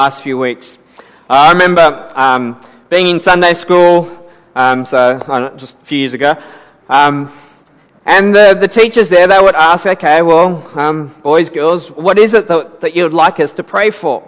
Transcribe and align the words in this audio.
last 0.00 0.22
few 0.22 0.38
weeks. 0.38 0.78
Uh, 0.98 1.02
I 1.28 1.52
remember 1.52 2.10
um, 2.14 2.58
being 2.88 3.06
in 3.06 3.20
Sunday 3.20 3.52
school, 3.52 4.08
um, 4.54 4.86
so 4.86 4.96
uh, 4.96 5.54
just 5.58 5.76
a 5.76 5.84
few 5.84 5.98
years 5.98 6.14
ago, 6.14 6.36
um, 6.88 7.30
and 8.06 8.34
the, 8.34 8.56
the 8.58 8.66
teachers 8.66 9.10
there, 9.10 9.26
they 9.26 9.38
would 9.38 9.54
ask, 9.54 9.84
okay, 9.84 10.22
well, 10.22 10.66
um, 10.74 11.08
boys, 11.22 11.50
girls, 11.50 11.90
what 11.90 12.18
is 12.18 12.32
it 12.32 12.48
that, 12.48 12.80
that 12.80 12.96
you 12.96 13.02
would 13.02 13.12
like 13.12 13.40
us 13.40 13.52
to 13.52 13.62
pray 13.62 13.90
for? 13.90 14.26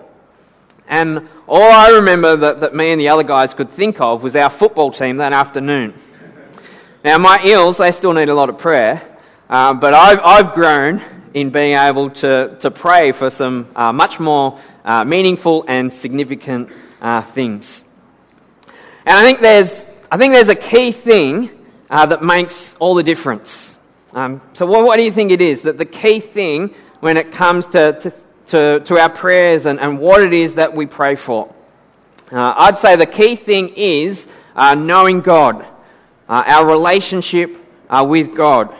And 0.87 1.27
all 1.49 1.73
I 1.73 1.93
remember 1.93 2.37
that, 2.37 2.61
that 2.61 2.75
me 2.75 2.93
and 2.93 3.01
the 3.01 3.09
other 3.09 3.23
guys 3.23 3.55
could 3.55 3.71
think 3.71 3.99
of 3.99 4.23
was 4.23 4.37
our 4.37 4.51
football 4.51 4.91
team 4.91 5.17
that 5.17 5.33
afternoon. 5.33 5.95
Now, 7.03 7.17
my 7.17 7.41
eels, 7.47 7.79
they 7.79 7.93
still 7.93 8.13
need 8.13 8.29
a 8.29 8.35
lot 8.35 8.51
of 8.51 8.59
prayer, 8.59 9.01
uh, 9.49 9.73
but 9.73 9.95
I've, 9.95 10.21
I've 10.23 10.53
grown 10.53 11.01
in 11.33 11.49
being 11.49 11.77
able 11.77 12.11
to, 12.11 12.59
to 12.61 12.71
pray 12.71 13.13
for 13.13 13.31
some 13.31 13.69
uh, 13.75 13.91
much 13.91 14.21
more 14.21 14.61
uh, 14.85 15.05
meaningful 15.05 15.65
and 15.69 15.93
significant 15.93 16.71
uh, 17.01 17.23
things. 17.23 17.85
And 19.05 19.17
I 19.17 19.23
think 19.23 19.41
there's, 19.41 19.85
I 20.11 20.17
think 20.17 20.35
there's 20.35 20.49
a 20.49 20.55
key 20.55 20.93
thing 20.93 21.51
uh, 21.91 22.07
that 22.07 22.23
makes 22.23 22.75
all 22.79 22.95
the 22.95 23.03
difference. 23.03 23.77
Um, 24.13 24.41
so 24.53 24.67
what, 24.67 24.85
what, 24.85 24.97
do 24.97 25.03
you 25.03 25.13
think 25.13 25.31
it 25.31 25.41
is? 25.41 25.63
That 25.63 25.79
the 25.79 25.85
key 25.85 26.21
thing 26.21 26.75
when 27.01 27.17
it 27.17 27.33
comes 27.33 27.67
to, 27.69 27.99
to, 28.01 28.13
to, 28.49 28.81
to 28.81 28.99
our 28.99 29.09
prayers 29.09 29.67
and, 29.67 29.81
and, 29.81 29.99
what 29.99 30.23
it 30.23 30.33
is 30.33 30.55
that 30.55 30.75
we 30.75 30.87
pray 30.87 31.17
for? 31.17 31.53
Uh, 32.31 32.55
I'd 32.57 32.79
say 32.79 32.97
the 32.97 33.07
key 33.07 33.37
thing 33.37 33.71
is 33.77 34.27
uh, 34.55 34.75
knowing 34.75 35.21
God, 35.21 35.67
uh, 36.29 36.45
our 36.47 36.67
relationship 36.67 37.59
with 37.91 38.35
God. 38.35 38.75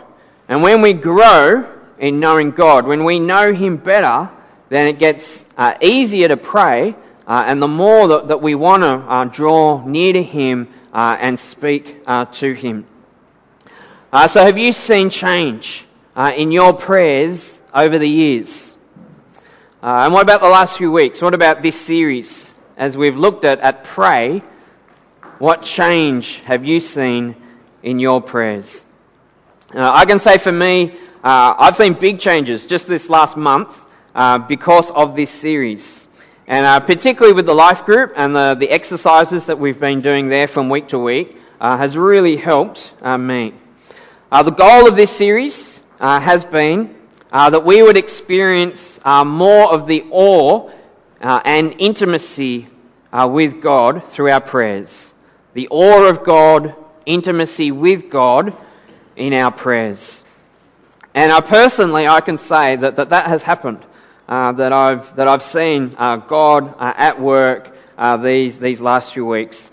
And 0.47 0.63
when 0.63 0.81
we 0.81 0.93
grow 0.93 1.69
in 1.99 2.19
knowing 2.19 2.51
God, 2.51 2.85
when 2.85 3.03
we 3.03 3.19
know 3.19 3.53
Him 3.53 3.77
better, 3.77 4.29
then 4.73 4.87
it 4.87 4.99
gets 4.99 5.43
uh, 5.57 5.75
easier 5.81 6.27
to 6.27 6.37
pray, 6.37 6.95
and 7.27 7.61
the 7.61 7.67
more 7.67 8.07
that, 8.09 8.27
that 8.29 8.41
we 8.41 8.55
want 8.55 8.83
to 8.83 9.29
draw 9.35 9.85
near 9.85 10.13
to 10.13 10.23
Him 10.23 10.67
and 10.93 11.39
speak 11.39 12.05
to 12.05 12.53
Him. 12.53 12.85
Uh, 14.13 14.27
so 14.27 14.45
have 14.45 14.59
you 14.59 14.71
seen 14.71 15.09
change 15.09 15.85
uh, 16.15 16.31
in 16.37 16.51
your 16.51 16.71
prayers 16.71 17.57
over 17.73 17.97
the 17.97 18.07
years? 18.07 18.75
Uh, 19.81 20.05
and 20.05 20.13
what 20.13 20.21
about 20.21 20.39
the 20.39 20.47
last 20.47 20.77
few 20.77 20.91
weeks? 20.91 21.19
What 21.19 21.33
about 21.33 21.63
this 21.63 21.81
series? 21.81 22.47
As 22.77 22.95
we've 22.95 23.17
looked 23.17 23.43
at, 23.43 23.59
at 23.61 23.85
pray, 23.85 24.43
what 25.39 25.63
change 25.63 26.35
have 26.41 26.63
you 26.63 26.79
seen 26.79 27.35
in 27.81 27.97
your 27.97 28.21
prayers? 28.21 28.85
Uh, 29.73 29.91
I 29.91 30.05
can 30.05 30.19
say 30.19 30.37
for 30.37 30.51
me, 30.51 30.91
uh, 31.23 31.55
I've 31.57 31.75
seen 31.75 31.93
big 31.93 32.19
changes 32.19 32.67
just 32.67 32.85
this 32.85 33.09
last 33.09 33.35
month 33.35 33.75
uh, 34.15 34.39
because 34.39 34.91
of 34.91 35.15
this 35.15 35.29
series. 35.29 36.07
And 36.45 36.85
particularly 36.85 37.33
with 37.33 37.45
the 37.45 37.53
life 37.55 37.85
group 37.85 38.13
and 38.15 38.35
the, 38.35 38.55
the 38.55 38.69
exercises 38.69 39.45
that 39.45 39.57
we've 39.57 39.79
been 39.79 40.01
doing 40.01 40.27
there 40.27 40.47
from 40.47 40.69
week 40.69 40.89
to 40.89 40.99
week 40.99 41.37
has 41.59 41.95
really 41.95 42.35
helped 42.35 42.93
me. 43.01 43.53
Uh, 44.33 44.41
the 44.41 44.49
goal 44.49 44.87
of 44.87 44.95
this 44.95 45.11
series 45.11 45.79
uh, 45.99 46.19
has 46.19 46.43
been 46.43 46.95
uh, 47.31 47.51
that 47.51 47.63
we 47.63 47.83
would 47.83 47.97
experience 47.97 48.99
uh, 49.05 49.23
more 49.23 49.71
of 49.71 49.85
the 49.85 50.03
awe 50.09 50.71
uh, 51.21 51.39
and 51.45 51.75
intimacy 51.77 52.67
uh, 53.11 53.29
with 53.31 53.61
God 53.61 54.03
through 54.05 54.31
our 54.31 54.41
prayers. 54.41 55.13
The 55.53 55.67
awe 55.69 56.09
of 56.09 56.23
God, 56.23 56.75
intimacy 57.05 57.71
with 57.71 58.09
God 58.09 58.57
in 59.15 59.33
our 59.33 59.51
prayers. 59.51 60.25
And 61.13 61.31
I 61.31 61.39
personally, 61.41 62.07
I 62.07 62.19
can 62.21 62.39
say 62.39 62.75
that 62.75 62.95
that, 62.95 63.11
that 63.11 63.27
has 63.27 63.43
happened. 63.43 63.85
That 64.27 64.73
I've 64.73 65.15
that 65.15 65.27
I've 65.27 65.43
seen 65.43 65.89
God 65.89 66.75
at 66.79 67.19
work 67.19 67.75
these 68.21 68.57
these 68.57 68.81
last 68.81 69.13
few 69.13 69.25
weeks. 69.25 69.69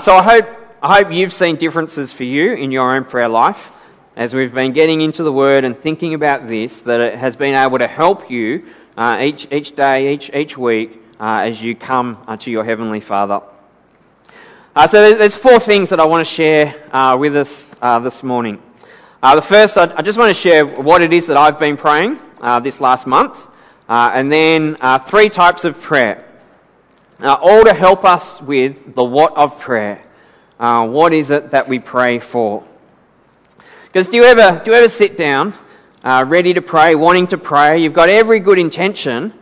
so 0.00 0.14
I 0.14 0.22
hope 0.22 0.48
I 0.82 0.96
hope 0.98 1.12
you've 1.12 1.32
seen 1.32 1.56
differences 1.56 2.12
for 2.12 2.24
you 2.24 2.54
in 2.54 2.72
your 2.72 2.94
own 2.94 3.04
prayer 3.04 3.28
life 3.28 3.70
as 4.16 4.34
we've 4.34 4.52
been 4.52 4.72
getting 4.72 5.00
into 5.00 5.22
the 5.22 5.32
Word 5.32 5.64
and 5.64 5.78
thinking 5.78 6.14
about 6.14 6.48
this, 6.48 6.80
that 6.82 7.00
it 7.00 7.18
has 7.18 7.36
been 7.36 7.54
able 7.54 7.78
to 7.78 7.88
help 7.88 8.30
you 8.30 8.66
uh, 8.96 9.18
each, 9.20 9.50
each 9.50 9.74
day, 9.76 10.12
each, 10.12 10.30
each 10.34 10.58
week, 10.58 11.00
uh, 11.18 11.40
as 11.48 11.62
you 11.62 11.74
come 11.74 12.22
uh, 12.26 12.36
to 12.36 12.50
your 12.50 12.64
Heavenly 12.64 13.00
Father. 13.00 13.40
Uh, 14.74 14.86
so 14.86 15.14
there's 15.14 15.34
four 15.34 15.60
things 15.60 15.90
that 15.90 16.00
I 16.00 16.04
want 16.04 16.26
to 16.26 16.30
share 16.30 16.74
uh, 16.92 17.16
with 17.18 17.36
us 17.36 17.72
uh, 17.80 17.98
this 18.00 18.22
morning. 18.22 18.60
the 19.22 19.42
first, 19.42 19.78
I, 19.78 19.92
I, 19.96 20.02
just 20.02 20.18
want 20.18 20.34
to 20.34 20.40
share 20.40 20.66
what 20.66 21.02
it 21.02 21.12
is 21.12 21.28
that 21.28 21.36
I've 21.36 21.58
been 21.58 21.76
praying 21.76 22.18
this 22.62 22.80
last 22.80 23.06
month, 23.06 23.38
Uh, 23.90 24.08
and 24.14 24.32
then 24.32 24.76
uh, 24.80 25.00
three 25.00 25.28
types 25.28 25.64
of 25.64 25.80
prayer, 25.80 26.24
all 27.20 27.64
to 27.64 27.74
help 27.74 28.04
us 28.04 28.40
with 28.40 28.94
the 28.94 29.02
what 29.02 29.36
of 29.36 29.58
prayer. 29.58 30.00
Uh, 30.60 30.86
what 30.86 31.12
is 31.12 31.32
it 31.32 31.50
that 31.50 31.66
we 31.66 31.80
pray 31.80 32.20
for? 32.20 32.62
Because 33.86 34.08
do 34.08 34.18
you 34.18 34.22
ever, 34.22 34.62
do 34.64 34.70
you 34.70 34.76
ever 34.76 34.88
sit 34.88 35.16
down, 35.16 35.54
uh, 36.04 36.24
ready 36.28 36.54
to 36.54 36.62
pray, 36.62 36.94
wanting 36.94 37.26
to 37.28 37.38
pray? 37.38 37.82
You've 37.82 37.92
got 37.92 38.08
every 38.08 38.38
good 38.38 38.60
intention, 38.60 39.34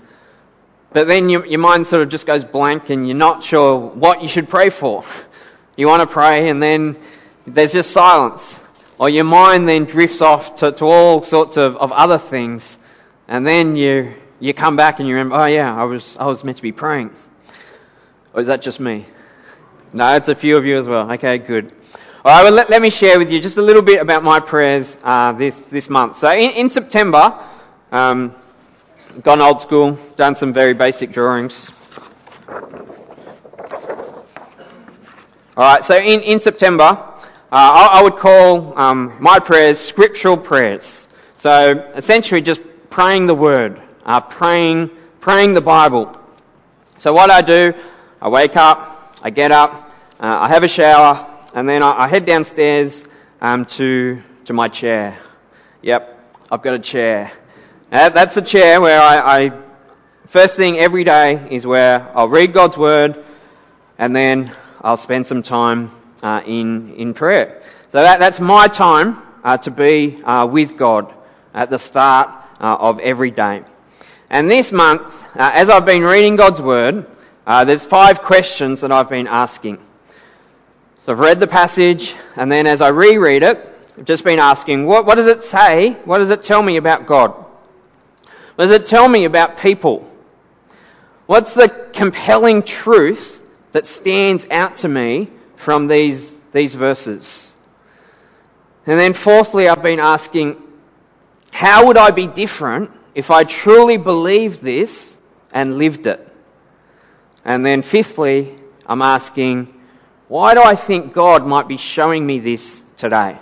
but 0.95 1.09
then 1.09 1.29
your, 1.29 1.45
your 1.45 1.61
mind 1.61 1.87
sort 1.87 2.01
of 2.01 2.09
just 2.09 2.27
goes 2.27 2.43
blank 2.43 2.89
and 2.89 3.07
you're 3.07 3.19
not 3.19 3.45
sure 3.45 3.79
what 3.79 4.23
you 4.23 4.29
should 4.29 4.49
pray 4.49 4.71
for. 4.71 5.05
You 5.77 5.89
want 5.89 6.01
to 6.01 6.11
pray 6.11 6.49
and 6.49 6.63
then 6.63 6.97
there's 7.47 7.75
just 7.75 7.91
silence. 7.91 8.59
Or 8.99 9.11
your 9.11 9.25
mind 9.25 9.69
then 9.69 9.85
drifts 9.85 10.23
off 10.23 10.55
to, 10.57 10.73
to 10.73 10.87
all 10.87 11.23
sorts 11.23 11.59
of, 11.59 11.77
of 11.77 11.93
other 11.93 12.17
things. 12.17 12.79
And 13.29 13.47
then 13.47 13.77
you, 13.77 14.15
you 14.41 14.54
come 14.54 14.76
back 14.76 14.99
and 14.99 15.09
you 15.09 15.15
remember, 15.15 15.37
oh 15.37 15.47
yeah, 15.47 15.75
I 15.75 15.84
was, 15.84 16.16
I 16.19 16.26
was 16.26 16.44
meant 16.44 16.56
to 16.59 16.62
be 16.62 16.72
praying. 16.72 17.10
Or 18.32 18.41
is 18.41 18.47
that 18.47 18.62
just 18.62 18.81
me? 18.81 19.06
No, 19.93 20.15
it's 20.16 20.28
a 20.28 20.34
few 20.34 20.56
of 20.56 20.66
you 20.66 20.78
as 20.78 20.87
well. 20.87 21.10
Okay, 21.12 21.38
good. 21.38 21.72
All 22.25 22.34
right, 22.34 22.43
well, 22.44 22.53
let, 22.53 22.69
let 22.69 22.82
me 22.82 22.91
share 22.91 23.19
with 23.19 23.31
you 23.31 23.41
just 23.41 23.56
a 23.56 23.62
little 23.62 23.82
bit 23.82 24.03
about 24.03 24.22
my 24.22 24.41
prayers 24.41 24.99
uh, 25.03 25.32
this, 25.32 25.56
this 25.71 25.88
month. 25.88 26.16
So 26.16 26.31
in, 26.31 26.50
in 26.50 26.71
September, 26.71 27.43
um, 27.91 28.34
gone 29.22 29.41
old 29.41 29.60
school, 29.60 29.93
done 30.16 30.34
some 30.34 30.53
very 30.53 30.75
basic 30.75 31.10
drawings. 31.10 31.70
All 35.56 35.65
right, 35.65 35.84
so 35.84 35.97
in, 35.97 36.20
in 36.22 36.38
September, 36.38 36.84
uh, 36.84 37.15
I, 37.50 37.88
I, 37.94 38.03
would 38.03 38.16
call 38.16 38.78
um, 38.78 39.16
my 39.19 39.41
prayers 39.41 39.78
scriptural 39.78 40.37
prayers. 40.37 41.09
So 41.37 41.91
essentially 41.97 42.43
just 42.43 42.60
praying 42.91 43.26
the 43.26 43.34
word, 43.34 43.81
uh, 44.05 44.21
praying, 44.21 44.91
praying 45.21 45.55
the 45.55 45.61
Bible. 45.61 46.19
So 46.99 47.13
what 47.13 47.31
I 47.31 47.43
do, 47.43 47.75
I 48.21 48.29
wake 48.29 48.57
up, 48.57 49.19
I 49.23 49.31
get 49.31 49.51
up, 49.51 49.73
uh, 50.21 50.39
I 50.41 50.49
have 50.49 50.65
a 50.65 50.69
shower, 50.69 51.27
and 51.55 51.69
then 51.69 51.83
I, 51.83 52.05
I 52.05 52.09
head 52.09 52.27
downstairs 52.27 53.05
um, 53.41 53.65
to 53.67 54.21
to 54.47 54.53
my 54.53 54.69
chair. 54.69 55.19
Yep, 55.83 56.33
I've 56.51 56.63
got 56.63 56.75
a 56.75 56.79
chair. 56.79 57.31
Uh, 57.93 58.09
that's 58.09 58.37
a 58.37 58.43
chair 58.43 58.81
where 58.81 59.01
I, 59.01 59.45
I 59.45 59.53
first 60.29 60.57
thing 60.57 60.79
every 60.79 61.05
day 61.05 61.49
is 61.51 61.67
where 61.67 62.11
I'll 62.17 62.29
read 62.29 62.53
God's 62.53 62.77
word, 62.77 63.23
and 63.99 64.17
then 64.17 64.53
I'll 64.81 64.97
spend 64.97 65.27
some 65.27 65.43
time 65.43 65.91
uh, 66.23 66.43
in 66.47 66.95
in 66.95 67.15
prayer. 67.15 67.63
So 67.93 68.03
that, 68.03 68.21
that's 68.21 68.41
my 68.41 68.69
time 68.69 69.23
uh, 69.45 69.57
to 69.59 69.71
be 69.71 70.23
uh, 70.23 70.47
with 70.47 70.77
God 70.77 71.13
at 71.55 71.71
the 71.71 71.79
start 71.79 72.29
uh, 72.61 72.77
of 72.77 73.01
every 73.01 73.31
day. 73.31 73.63
And 74.31 74.50
this 74.50 74.72
month, 74.72 75.03
uh, 75.34 75.50
as 75.55 75.71
I've 75.71 75.87
been 75.87 76.03
reading 76.03 76.37
God's 76.37 76.61
word, 76.61 77.06
there's 77.47 77.84
five 77.84 78.22
questions 78.22 78.83
that 78.83 78.93
I've 78.93 79.09
been 79.09 79.27
asking. 79.27 79.78
So 81.05 81.12
I've 81.12 81.19
read 81.19 81.41
the 81.41 81.47
passage, 81.47 82.15
and 82.37 82.53
then 82.53 82.67
as 82.67 82.83
I 82.83 82.88
reread 82.88 83.43
it, 83.43 83.65
I've 83.97 84.05
just 84.05 84.25
been 84.25 84.38
asking, 84.38 84.84
what, 84.84 85.06
what 85.06 85.15
does 85.15 85.27
it 85.27 85.43
say? 85.43 85.93
What 86.05 86.19
does 86.19 86.31
it 86.31 86.43
tell 86.43 86.62
me 86.62 86.77
about 86.77 87.06
God? 87.06 87.31
What 88.56 88.67
does 88.67 88.72
it 88.72 88.87
tell 88.87 89.09
me 89.09 89.25
about 89.25 89.59
people? 89.59 90.11
What's 91.27 91.55
the 91.55 91.69
compelling 91.93 92.62
truth 92.62 93.41
that 93.73 93.87
stands 93.87 94.47
out 94.50 94.76
to 94.76 94.88
me 94.88 95.31
from 95.56 95.87
these, 95.87 96.31
these 96.53 96.75
verses? 96.75 97.55
And 98.87 98.99
then 98.99 99.14
fourthly, 99.14 99.69
I've 99.69 99.82
been 99.82 100.00
asking, 100.00 100.62
how 101.50 101.87
would 101.87 101.97
I 101.97 102.11
be 102.11 102.26
different 102.26 102.91
if 103.19 103.32
I 103.32 103.43
truly 103.43 103.97
believed 103.97 104.62
this 104.62 105.12
and 105.53 105.76
lived 105.76 106.06
it? 106.06 106.25
And 107.44 107.67
then 107.67 107.82
fifthly, 107.82 108.55
I'm 108.87 109.03
asking, 109.03 109.75
why 110.29 110.55
do 110.55 110.62
I 110.62 110.76
think 110.76 111.15
God 111.15 111.44
might 111.44 111.67
be 111.67 111.79
showing 111.79 112.25
me 112.25 112.38
this 112.38 112.81
today? 112.97 113.37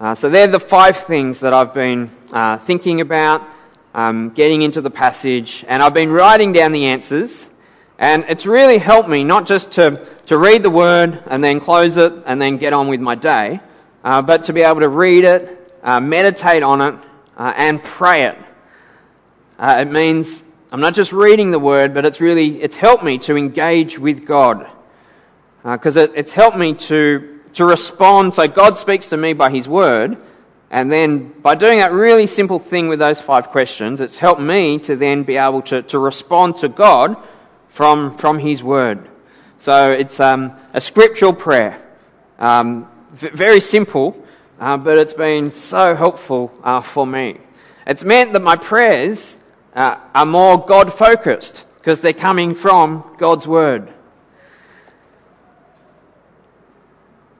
Uh, 0.00 0.14
so 0.14 0.30
they're 0.30 0.46
the 0.46 0.58
five 0.58 0.96
things 0.96 1.40
that 1.40 1.52
I've 1.52 1.74
been 1.74 2.10
uh, 2.32 2.56
thinking 2.56 3.02
about, 3.02 3.46
um, 3.94 4.30
getting 4.30 4.62
into 4.62 4.80
the 4.80 4.88
passage, 4.88 5.62
and 5.68 5.82
I've 5.82 5.92
been 5.92 6.10
writing 6.10 6.54
down 6.54 6.72
the 6.72 6.86
answers. 6.86 7.46
And 7.98 8.24
it's 8.30 8.46
really 8.46 8.78
helped 8.78 9.10
me 9.10 9.22
not 9.22 9.46
just 9.46 9.72
to, 9.72 10.08
to 10.28 10.38
read 10.38 10.62
the 10.62 10.70
word 10.70 11.22
and 11.26 11.44
then 11.44 11.60
close 11.60 11.98
it 11.98 12.22
and 12.24 12.40
then 12.40 12.56
get 12.56 12.72
on 12.72 12.88
with 12.88 13.00
my 13.00 13.16
day, 13.16 13.60
uh, 14.02 14.22
but 14.22 14.44
to 14.44 14.54
be 14.54 14.62
able 14.62 14.80
to 14.80 14.88
read 14.88 15.24
it, 15.24 15.78
uh, 15.82 16.00
meditate 16.00 16.62
on 16.62 16.80
it, 16.80 16.94
uh, 17.36 17.52
and 17.54 17.82
pray 17.84 18.28
it. 18.28 18.38
Uh, 19.58 19.78
it 19.80 19.90
means 19.90 20.42
I'm 20.70 20.80
not 20.80 20.94
just 20.94 21.12
reading 21.12 21.50
the 21.50 21.58
word, 21.58 21.94
but 21.94 22.04
it's 22.04 22.20
really, 22.20 22.60
it's 22.60 22.76
helped 22.76 23.04
me 23.04 23.18
to 23.20 23.36
engage 23.36 23.98
with 23.98 24.26
God. 24.26 24.68
Because 25.62 25.96
uh, 25.96 26.00
it, 26.00 26.12
it's 26.16 26.32
helped 26.32 26.56
me 26.56 26.74
to, 26.74 27.40
to 27.54 27.64
respond. 27.64 28.34
So 28.34 28.46
God 28.48 28.76
speaks 28.76 29.08
to 29.08 29.16
me 29.16 29.32
by 29.32 29.50
His 29.50 29.68
word. 29.68 30.18
And 30.70 30.90
then 30.90 31.28
by 31.28 31.54
doing 31.54 31.78
that 31.78 31.92
really 31.92 32.26
simple 32.26 32.58
thing 32.58 32.88
with 32.88 32.98
those 32.98 33.20
five 33.20 33.48
questions, 33.48 34.00
it's 34.00 34.18
helped 34.18 34.40
me 34.40 34.80
to 34.80 34.96
then 34.96 35.22
be 35.22 35.36
able 35.36 35.62
to, 35.62 35.82
to 35.82 35.98
respond 35.98 36.56
to 36.56 36.68
God 36.68 37.16
from, 37.68 38.16
from 38.16 38.38
His 38.38 38.62
word. 38.62 39.08
So 39.58 39.92
it's 39.92 40.18
um, 40.18 40.56
a 40.74 40.80
scriptural 40.80 41.32
prayer. 41.32 41.80
Um, 42.38 42.88
v- 43.12 43.30
very 43.30 43.60
simple, 43.60 44.22
uh, 44.58 44.76
but 44.76 44.98
it's 44.98 45.14
been 45.14 45.52
so 45.52 45.94
helpful 45.94 46.52
uh, 46.64 46.82
for 46.82 47.06
me. 47.06 47.38
It's 47.86 48.02
meant 48.02 48.32
that 48.32 48.42
my 48.42 48.56
prayers 48.56 49.35
uh, 49.76 49.98
are 50.14 50.26
more 50.26 50.64
God 50.64 50.92
focused 50.92 51.62
because 51.76 52.00
they're 52.00 52.14
coming 52.14 52.54
from 52.54 53.14
God's 53.18 53.46
Word. 53.46 53.92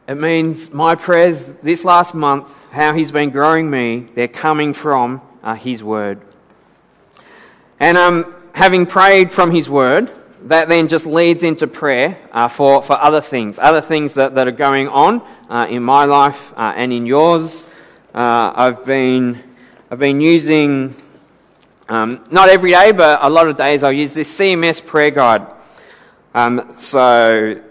It 0.06 0.14
means 0.14 0.70
my 0.70 0.94
prayers 0.94 1.44
this 1.62 1.82
last 1.82 2.14
month, 2.14 2.48
how 2.70 2.92
He's 2.92 3.10
been 3.10 3.30
growing 3.30 3.68
me, 3.68 4.08
they're 4.14 4.28
coming 4.28 4.74
from 4.74 5.20
uh, 5.42 5.54
His 5.54 5.82
Word. 5.82 6.20
And 7.80 7.96
um, 7.98 8.34
having 8.54 8.86
prayed 8.86 9.32
from 9.32 9.50
His 9.50 9.68
Word, 9.68 10.12
that 10.42 10.68
then 10.68 10.86
just 10.86 11.06
leads 11.06 11.42
into 11.42 11.66
prayer 11.66 12.18
uh, 12.30 12.48
for, 12.48 12.82
for 12.82 12.96
other 12.96 13.20
things, 13.20 13.58
other 13.58 13.80
things 13.80 14.14
that, 14.14 14.36
that 14.36 14.46
are 14.46 14.52
going 14.52 14.86
on 14.88 15.22
uh, 15.48 15.66
in 15.68 15.82
my 15.82 16.04
life 16.04 16.52
uh, 16.56 16.72
and 16.76 16.92
in 16.92 17.06
yours. 17.06 17.64
Uh, 18.14 18.52
I've 18.54 18.84
been 18.84 19.42
I've 19.90 19.98
been 19.98 20.20
using 20.20 20.94
um, 21.88 22.24
not 22.30 22.48
every 22.48 22.72
day, 22.72 22.90
but 22.90 23.20
a 23.22 23.30
lot 23.30 23.46
of 23.46 23.56
days 23.56 23.84
I'll 23.84 23.92
use 23.92 24.12
this 24.12 24.36
CMS 24.36 24.84
prayer 24.84 25.10
guide. 25.10 25.46
Um, 26.34 26.74
so 26.78 27.62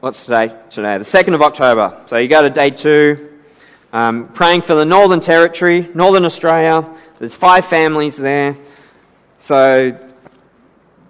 what's 0.00 0.24
today? 0.24 0.52
Today, 0.70 0.98
the 0.98 1.04
second 1.04 1.34
of 1.34 1.42
October. 1.42 2.02
So 2.06 2.18
you 2.18 2.26
go 2.26 2.42
to 2.42 2.50
day 2.50 2.70
two. 2.70 3.32
Um, 3.92 4.28
praying 4.28 4.62
for 4.62 4.74
the 4.74 4.84
Northern 4.84 5.20
Territory, 5.20 5.88
Northern 5.94 6.24
Australia. 6.24 6.92
There's 7.18 7.36
five 7.36 7.66
families 7.66 8.16
there. 8.16 8.56
So 9.40 9.96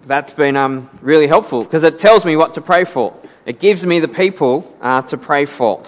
that's 0.07 0.35
been 0.35 0.57
um, 0.57 0.91
really 1.01 1.27
helpful 1.27 1.65
because 1.65 1.85
it 1.85 1.99
tells 1.99 2.25
me 2.25 2.37
what 2.37 2.55
to 2.55 2.61
pray 2.61 2.85
for. 2.85 3.17
It 3.47 3.61
gives 3.61 3.85
me 3.85 4.01
the 4.01 4.09
people 4.09 4.77
uh, 4.83 5.03
to 5.03 5.17
pray 5.17 5.47
for. 5.47 5.83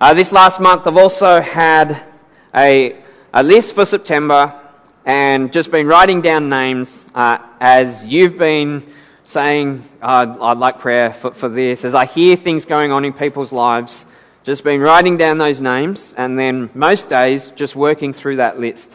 Uh, 0.00 0.14
this 0.14 0.32
last 0.32 0.60
month, 0.60 0.86
I've 0.86 0.96
also 0.96 1.42
had 1.42 2.02
a, 2.54 2.96
a 3.34 3.42
list 3.42 3.74
for 3.74 3.84
September 3.84 4.59
and 5.04 5.52
just 5.52 5.70
been 5.70 5.86
writing 5.86 6.20
down 6.22 6.48
names 6.48 7.04
uh, 7.14 7.38
as 7.60 8.04
you've 8.04 8.36
been 8.36 8.86
saying, 9.26 9.84
I'd 10.02 10.58
like 10.58 10.80
prayer 10.80 11.12
for, 11.12 11.32
for 11.32 11.48
this. 11.48 11.84
As 11.84 11.94
I 11.94 12.04
hear 12.04 12.36
things 12.36 12.64
going 12.64 12.92
on 12.92 13.04
in 13.04 13.12
people's 13.12 13.52
lives, 13.52 14.04
just 14.42 14.64
been 14.64 14.80
writing 14.80 15.16
down 15.16 15.38
those 15.38 15.60
names 15.60 16.14
and 16.16 16.38
then 16.38 16.70
most 16.74 17.08
days 17.08 17.50
just 17.50 17.76
working 17.76 18.12
through 18.12 18.36
that 18.36 18.58
list. 18.58 18.90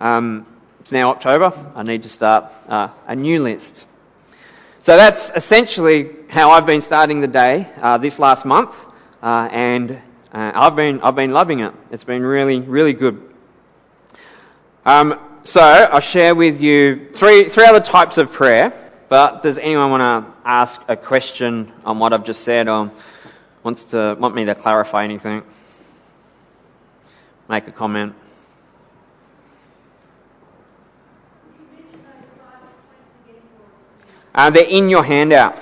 Um, 0.00 0.46
it's 0.80 0.92
now 0.92 1.10
October. 1.10 1.52
I 1.74 1.82
need 1.82 2.02
to 2.02 2.08
start 2.08 2.52
uh, 2.68 2.88
a 3.06 3.16
new 3.16 3.42
list. 3.42 3.86
So 4.82 4.96
that's 4.96 5.30
essentially 5.34 6.10
how 6.28 6.50
I've 6.50 6.66
been 6.66 6.82
starting 6.82 7.20
the 7.20 7.26
day 7.26 7.66
uh, 7.78 7.96
this 7.96 8.18
last 8.18 8.44
month, 8.44 8.74
uh, 9.22 9.48
and 9.50 9.92
uh, 10.30 10.52
I've 10.54 10.76
been 10.76 11.00
I've 11.00 11.14
been 11.14 11.32
loving 11.32 11.60
it. 11.60 11.72
It's 11.90 12.04
been 12.04 12.22
really 12.22 12.60
really 12.60 12.92
good. 12.92 13.22
Um, 14.84 15.18
so 15.44 15.60
I'll 15.60 16.00
share 16.00 16.34
with 16.34 16.60
you 16.60 17.10
three 17.12 17.50
three 17.50 17.66
other 17.66 17.80
types 17.80 18.16
of 18.18 18.32
prayer. 18.32 18.72
But 19.10 19.42
does 19.42 19.58
anyone 19.58 19.90
want 19.90 20.00
to 20.00 20.32
ask 20.44 20.80
a 20.88 20.96
question 20.96 21.70
on 21.84 21.98
what 21.98 22.14
I've 22.14 22.24
just 22.24 22.42
said, 22.42 22.66
or 22.66 22.90
wants 23.62 23.84
to 23.84 24.16
want 24.18 24.34
me 24.34 24.46
to 24.46 24.54
clarify 24.54 25.04
anything? 25.04 25.42
Make 27.48 27.68
a 27.68 27.72
comment. 27.72 28.14
Uh, 34.34 34.50
they're 34.50 34.66
in 34.66 34.88
your 34.88 35.04
handout. 35.04 35.56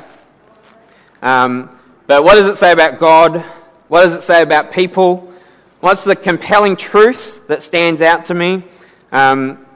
Um, 1.20 1.69
but 2.06 2.25
what 2.25 2.37
does 2.37 2.46
it 2.46 2.56
say 2.56 2.73
about 2.73 3.00
God? 3.00 3.44
What 3.88 4.05
does 4.05 4.14
it 4.14 4.23
say 4.23 4.43
about 4.43 4.73
people? 4.73 5.32
What's 5.81 6.05
the 6.05 6.17
compelling 6.17 6.76
truth 6.76 7.46
that 7.49 7.62
stands 7.62 8.00
out 8.00 8.26
to 8.26 8.34
me? 8.34 8.62
Um, 9.11 9.67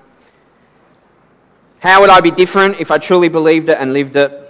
how 1.86 2.00
would 2.00 2.10
I 2.10 2.20
be 2.20 2.32
different 2.32 2.80
if 2.80 2.90
I 2.90 2.98
truly 2.98 3.28
believed 3.28 3.68
it 3.68 3.78
and 3.78 3.92
lived 3.92 4.16
it? 4.16 4.42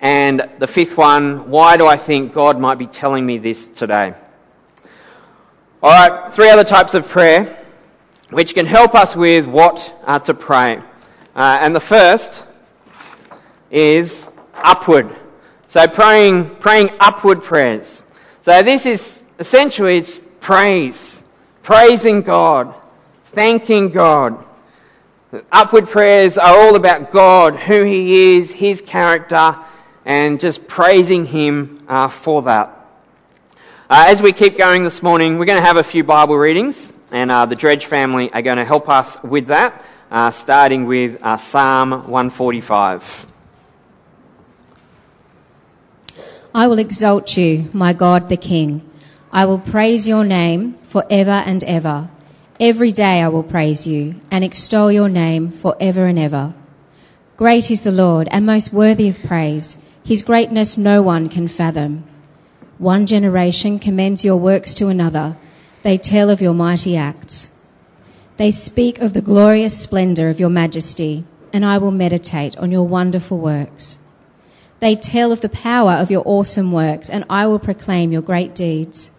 And 0.00 0.48
the 0.58 0.68
fifth 0.68 0.96
one, 0.96 1.50
why 1.50 1.76
do 1.76 1.86
I 1.86 1.96
think 1.96 2.34
God 2.34 2.60
might 2.60 2.78
be 2.78 2.86
telling 2.86 3.26
me 3.26 3.38
this 3.38 3.66
today? 3.66 4.14
Alright, 5.82 6.32
three 6.34 6.48
other 6.48 6.62
types 6.62 6.94
of 6.94 7.08
prayer 7.08 7.56
which 8.30 8.54
can 8.54 8.64
help 8.64 8.94
us 8.94 9.16
with 9.16 9.46
what 9.46 9.92
uh, 10.04 10.20
to 10.20 10.34
pray. 10.34 10.78
Uh, 11.34 11.58
and 11.60 11.74
the 11.74 11.80
first 11.80 12.44
is 13.72 14.30
upward. 14.54 15.14
So 15.66 15.88
praying, 15.88 16.56
praying 16.56 16.90
upward 17.00 17.42
prayers. 17.42 18.04
So 18.42 18.62
this 18.62 18.86
is 18.86 19.20
essentially 19.40 19.98
it's 19.98 20.20
praise, 20.40 21.24
praising 21.64 22.22
God, 22.22 22.72
thanking 23.32 23.88
God. 23.90 24.44
Upward 25.52 25.88
prayers 25.88 26.38
are 26.38 26.56
all 26.56 26.76
about 26.76 27.12
God, 27.12 27.56
who 27.56 27.84
He 27.84 28.36
is, 28.36 28.50
His 28.50 28.80
character, 28.80 29.56
and 30.04 30.38
just 30.40 30.66
praising 30.66 31.24
Him 31.24 31.84
uh, 31.88 32.08
for 32.08 32.42
that. 32.42 32.72
Uh, 33.88 34.06
as 34.08 34.20
we 34.20 34.32
keep 34.32 34.58
going 34.58 34.84
this 34.84 35.02
morning, 35.02 35.38
we're 35.38 35.44
going 35.44 35.60
to 35.60 35.64
have 35.64 35.76
a 35.76 35.84
few 35.84 36.02
Bible 36.04 36.36
readings, 36.36 36.92
and 37.12 37.30
uh, 37.30 37.46
the 37.46 37.54
Dredge 37.54 37.86
family 37.86 38.32
are 38.32 38.42
going 38.42 38.56
to 38.56 38.64
help 38.64 38.88
us 38.88 39.16
with 39.22 39.46
that, 39.46 39.84
uh, 40.10 40.30
starting 40.30 40.86
with 40.86 41.18
uh, 41.22 41.36
Psalm 41.36 41.90
145. 41.90 43.26
I 46.54 46.68
will 46.68 46.78
exalt 46.78 47.36
you, 47.36 47.68
my 47.72 47.92
God 47.92 48.28
the 48.28 48.36
King. 48.36 48.88
I 49.30 49.44
will 49.44 49.58
praise 49.58 50.08
your 50.08 50.24
name 50.24 50.74
for 50.74 51.04
ever 51.10 51.30
and 51.30 51.62
ever. 51.64 52.08
Every 52.58 52.90
day 52.90 53.20
I 53.20 53.28
will 53.28 53.42
praise 53.42 53.86
you 53.86 54.14
and 54.30 54.42
extol 54.42 54.90
your 54.90 55.10
name 55.10 55.50
for 55.50 55.76
ever 55.78 56.06
and 56.06 56.18
ever. 56.18 56.54
Great 57.36 57.70
is 57.70 57.82
the 57.82 57.92
Lord 57.92 58.28
and 58.30 58.46
most 58.46 58.72
worthy 58.72 59.10
of 59.10 59.22
praise. 59.22 59.76
His 60.06 60.22
greatness 60.22 60.78
no 60.78 61.02
one 61.02 61.28
can 61.28 61.48
fathom. 61.48 62.04
One 62.78 63.04
generation 63.04 63.78
commends 63.78 64.24
your 64.24 64.38
works 64.38 64.72
to 64.74 64.88
another. 64.88 65.36
They 65.82 65.98
tell 65.98 66.30
of 66.30 66.40
your 66.40 66.54
mighty 66.54 66.96
acts. 66.96 67.50
They 68.38 68.52
speak 68.52 69.00
of 69.00 69.12
the 69.12 69.20
glorious 69.20 69.76
splendor 69.76 70.30
of 70.30 70.40
your 70.40 70.48
majesty, 70.48 71.24
and 71.52 71.62
I 71.62 71.76
will 71.76 71.90
meditate 71.90 72.56
on 72.56 72.72
your 72.72 72.88
wonderful 72.88 73.36
works. 73.36 73.98
They 74.80 74.96
tell 74.96 75.30
of 75.30 75.42
the 75.42 75.50
power 75.50 75.92
of 75.92 76.10
your 76.10 76.22
awesome 76.24 76.72
works, 76.72 77.10
and 77.10 77.24
I 77.28 77.48
will 77.48 77.58
proclaim 77.58 78.12
your 78.12 78.22
great 78.22 78.54
deeds. 78.54 79.12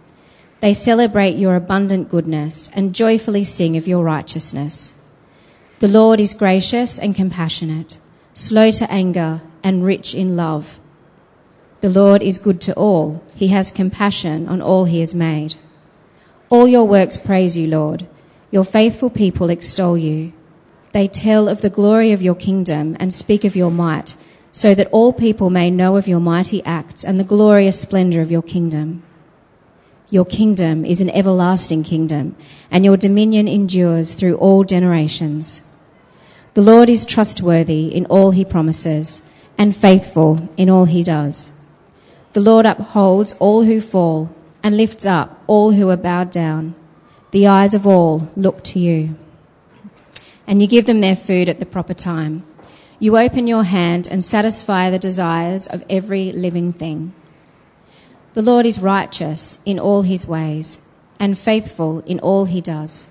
They 0.60 0.74
celebrate 0.74 1.38
your 1.38 1.56
abundant 1.56 2.10
goodness 2.10 2.70
and 2.74 2.96
joyfully 2.96 3.44
sing 3.44 3.78
of 3.78 3.88
your 3.88 4.04
righteousness. 4.04 4.96
The 5.80 5.88
Lord 5.88 6.20
is 6.20 6.34
gracious 6.34 6.98
and 6.98 7.14
compassionate, 7.14 8.00
slow 8.34 8.72
to 8.72 8.92
anger 8.92 9.42
and 9.64 9.86
rich 9.86 10.16
in 10.16 10.36
love. 10.36 10.80
The 11.82 11.90
Lord 11.90 12.24
is 12.24 12.40
good 12.40 12.62
to 12.62 12.74
all. 12.74 13.22
He 13.36 13.50
has 13.50 13.72
compassion 13.72 14.48
on 14.48 14.64
all 14.64 14.86
he 14.86 15.02
has 15.02 15.14
made. 15.14 15.54
All 16.50 16.68
your 16.68 16.88
works 16.88 17.18
praise 17.18 17.56
you, 17.56 17.68
Lord. 17.68 18.08
Your 18.50 18.64
faithful 18.64 19.12
people 19.12 19.52
extol 19.52 19.96
you. 19.96 20.34
They 20.92 21.08
tell 21.08 21.50
of 21.50 21.62
the 21.62 21.70
glory 21.70 22.14
of 22.14 22.24
your 22.24 22.34
kingdom 22.34 22.98
and 23.00 23.14
speak 23.14 23.44
of 23.44 23.56
your 23.56 23.70
might 23.70 24.16
so 24.52 24.74
that 24.74 24.90
all 24.92 25.14
people 25.14 25.52
may 25.52 25.70
know 25.70 25.98
of 25.98 26.08
your 26.08 26.20
mighty 26.20 26.66
acts 26.66 27.04
and 27.04 27.20
the 27.20 27.24
glorious 27.36 27.80
splendor 27.80 28.22
of 28.22 28.32
your 28.32 28.42
kingdom. 28.42 29.04
Your 30.10 30.24
kingdom 30.24 30.86
is 30.86 31.02
an 31.02 31.10
everlasting 31.10 31.84
kingdom, 31.84 32.38
and 32.72 32.86
your 32.86 32.96
dominion 32.96 33.50
endures 33.50 34.14
through 34.14 34.36
all 34.36 34.64
generations. 34.64 35.62
The 36.54 36.62
Lord 36.62 36.88
is 36.88 37.04
trustworthy 37.04 37.88
in 37.94 38.06
all 38.06 38.32
he 38.32 38.46
promises, 38.46 39.22
and 39.58 39.76
faithful 39.76 40.48
in 40.56 40.70
all 40.70 40.86
he 40.86 41.04
does. 41.04 41.52
The 42.32 42.40
Lord 42.40 42.66
upholds 42.66 43.34
all 43.34 43.64
who 43.64 43.82
fall, 43.82 44.30
and 44.64 44.78
lifts 44.78 45.06
up 45.06 45.44
all 45.46 45.72
who 45.72 45.90
are 45.90 45.98
bowed 45.98 46.32
down. 46.32 46.76
The 47.32 47.48
eyes 47.48 47.74
of 47.74 47.86
all 47.86 48.30
look 48.38 48.64
to 48.66 48.80
you. 48.80 49.16
And 50.48 50.62
you 50.62 50.68
give 50.70 50.86
them 50.86 51.02
their 51.02 51.18
food 51.18 51.50
at 51.50 51.60
the 51.60 51.66
proper 51.66 51.94
time. 51.94 52.44
You 52.98 53.18
open 53.18 53.46
your 53.46 53.64
hand 53.64 54.08
and 54.10 54.24
satisfy 54.24 54.90
the 54.90 55.00
desires 55.00 55.68
of 55.68 55.84
every 55.90 56.32
living 56.32 56.72
thing. 56.72 57.14
The 58.34 58.42
Lord 58.42 58.66
is 58.66 58.80
righteous 58.80 59.60
in 59.66 59.80
all 59.80 60.02
his 60.02 60.28
ways 60.28 60.80
and 61.20 61.38
faithful 61.38 62.00
in 62.06 62.20
all 62.20 62.46
he 62.46 62.62
does. 62.62 63.08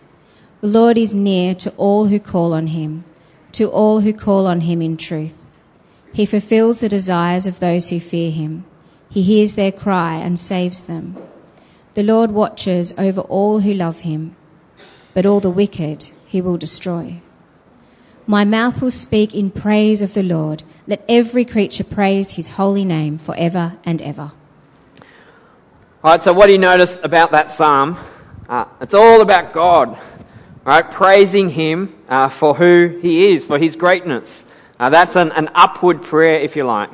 The 0.61 0.69
Lord 0.69 0.99
is 0.99 1.15
near 1.15 1.55
to 1.57 1.71
all 1.77 2.07
who 2.07 2.19
call 2.21 2.55
on 2.55 2.67
him, 2.69 3.05
to 3.53 3.69
all 3.69 4.01
who 4.01 4.13
call 4.13 4.47
on 4.47 4.61
him 4.61 4.83
in 4.83 4.97
truth. 4.97 5.45
He 6.13 6.27
fulfills 6.27 6.81
the 6.81 6.89
desires 6.89 7.47
of 7.47 7.61
those 7.61 7.89
who 7.89 8.01
fear 8.01 8.31
him. 8.31 8.65
He 9.11 9.23
hears 9.23 9.55
their 9.55 9.73
cry 9.73 10.17
and 10.17 10.39
saves 10.39 10.83
them. 10.83 11.17
The 11.95 12.03
Lord 12.03 12.31
watches 12.31 12.95
over 12.99 13.23
all 13.23 13.61
who 13.61 13.75
love 13.75 14.01
him, 14.01 14.37
but 15.15 15.27
all 15.27 15.41
the 15.41 15.51
wicked 15.51 16.07
he 16.27 16.41
will 16.41 16.57
destroy. 16.57 17.21
My 18.27 18.45
mouth 18.45 18.83
will 18.83 18.91
speak 18.91 19.35
in 19.35 19.51
praise 19.51 20.03
of 20.03 20.15
the 20.15 20.23
Lord. 20.23 20.63
Let 20.87 21.05
every 21.09 21.45
creature 21.45 21.85
praise 21.85 22.33
his 22.33 22.49
holy 22.49 22.85
name 22.85 23.19
forever 23.19 23.73
and 23.85 24.03
ever. 24.03 24.33
All 26.07 26.13
right, 26.13 26.23
so 26.23 26.33
what 26.33 26.47
do 26.47 26.53
you 26.53 26.59
notice 26.59 27.01
about 27.03 27.33
that 27.33 27.51
psalm? 27.51 27.99
Uh, 28.49 28.67
it's 28.81 28.95
all 28.95 29.23
about 29.23 29.53
God, 29.53 29.99
right? 30.65 30.89
Praising 30.89 31.51
Him 31.51 31.97
uh, 32.09 32.29
for 32.29 32.55
who 32.55 33.01
He 33.03 33.33
is, 33.33 33.45
for 33.45 33.59
His 33.59 33.75
greatness. 33.75 34.45
Uh, 34.79 34.89
that's 34.91 35.17
an, 35.17 35.33
an, 35.33 35.51
upward 35.57 36.03
prayer, 36.03 36.39
if 36.39 36.55
you 36.55 36.63
like. 36.63 36.91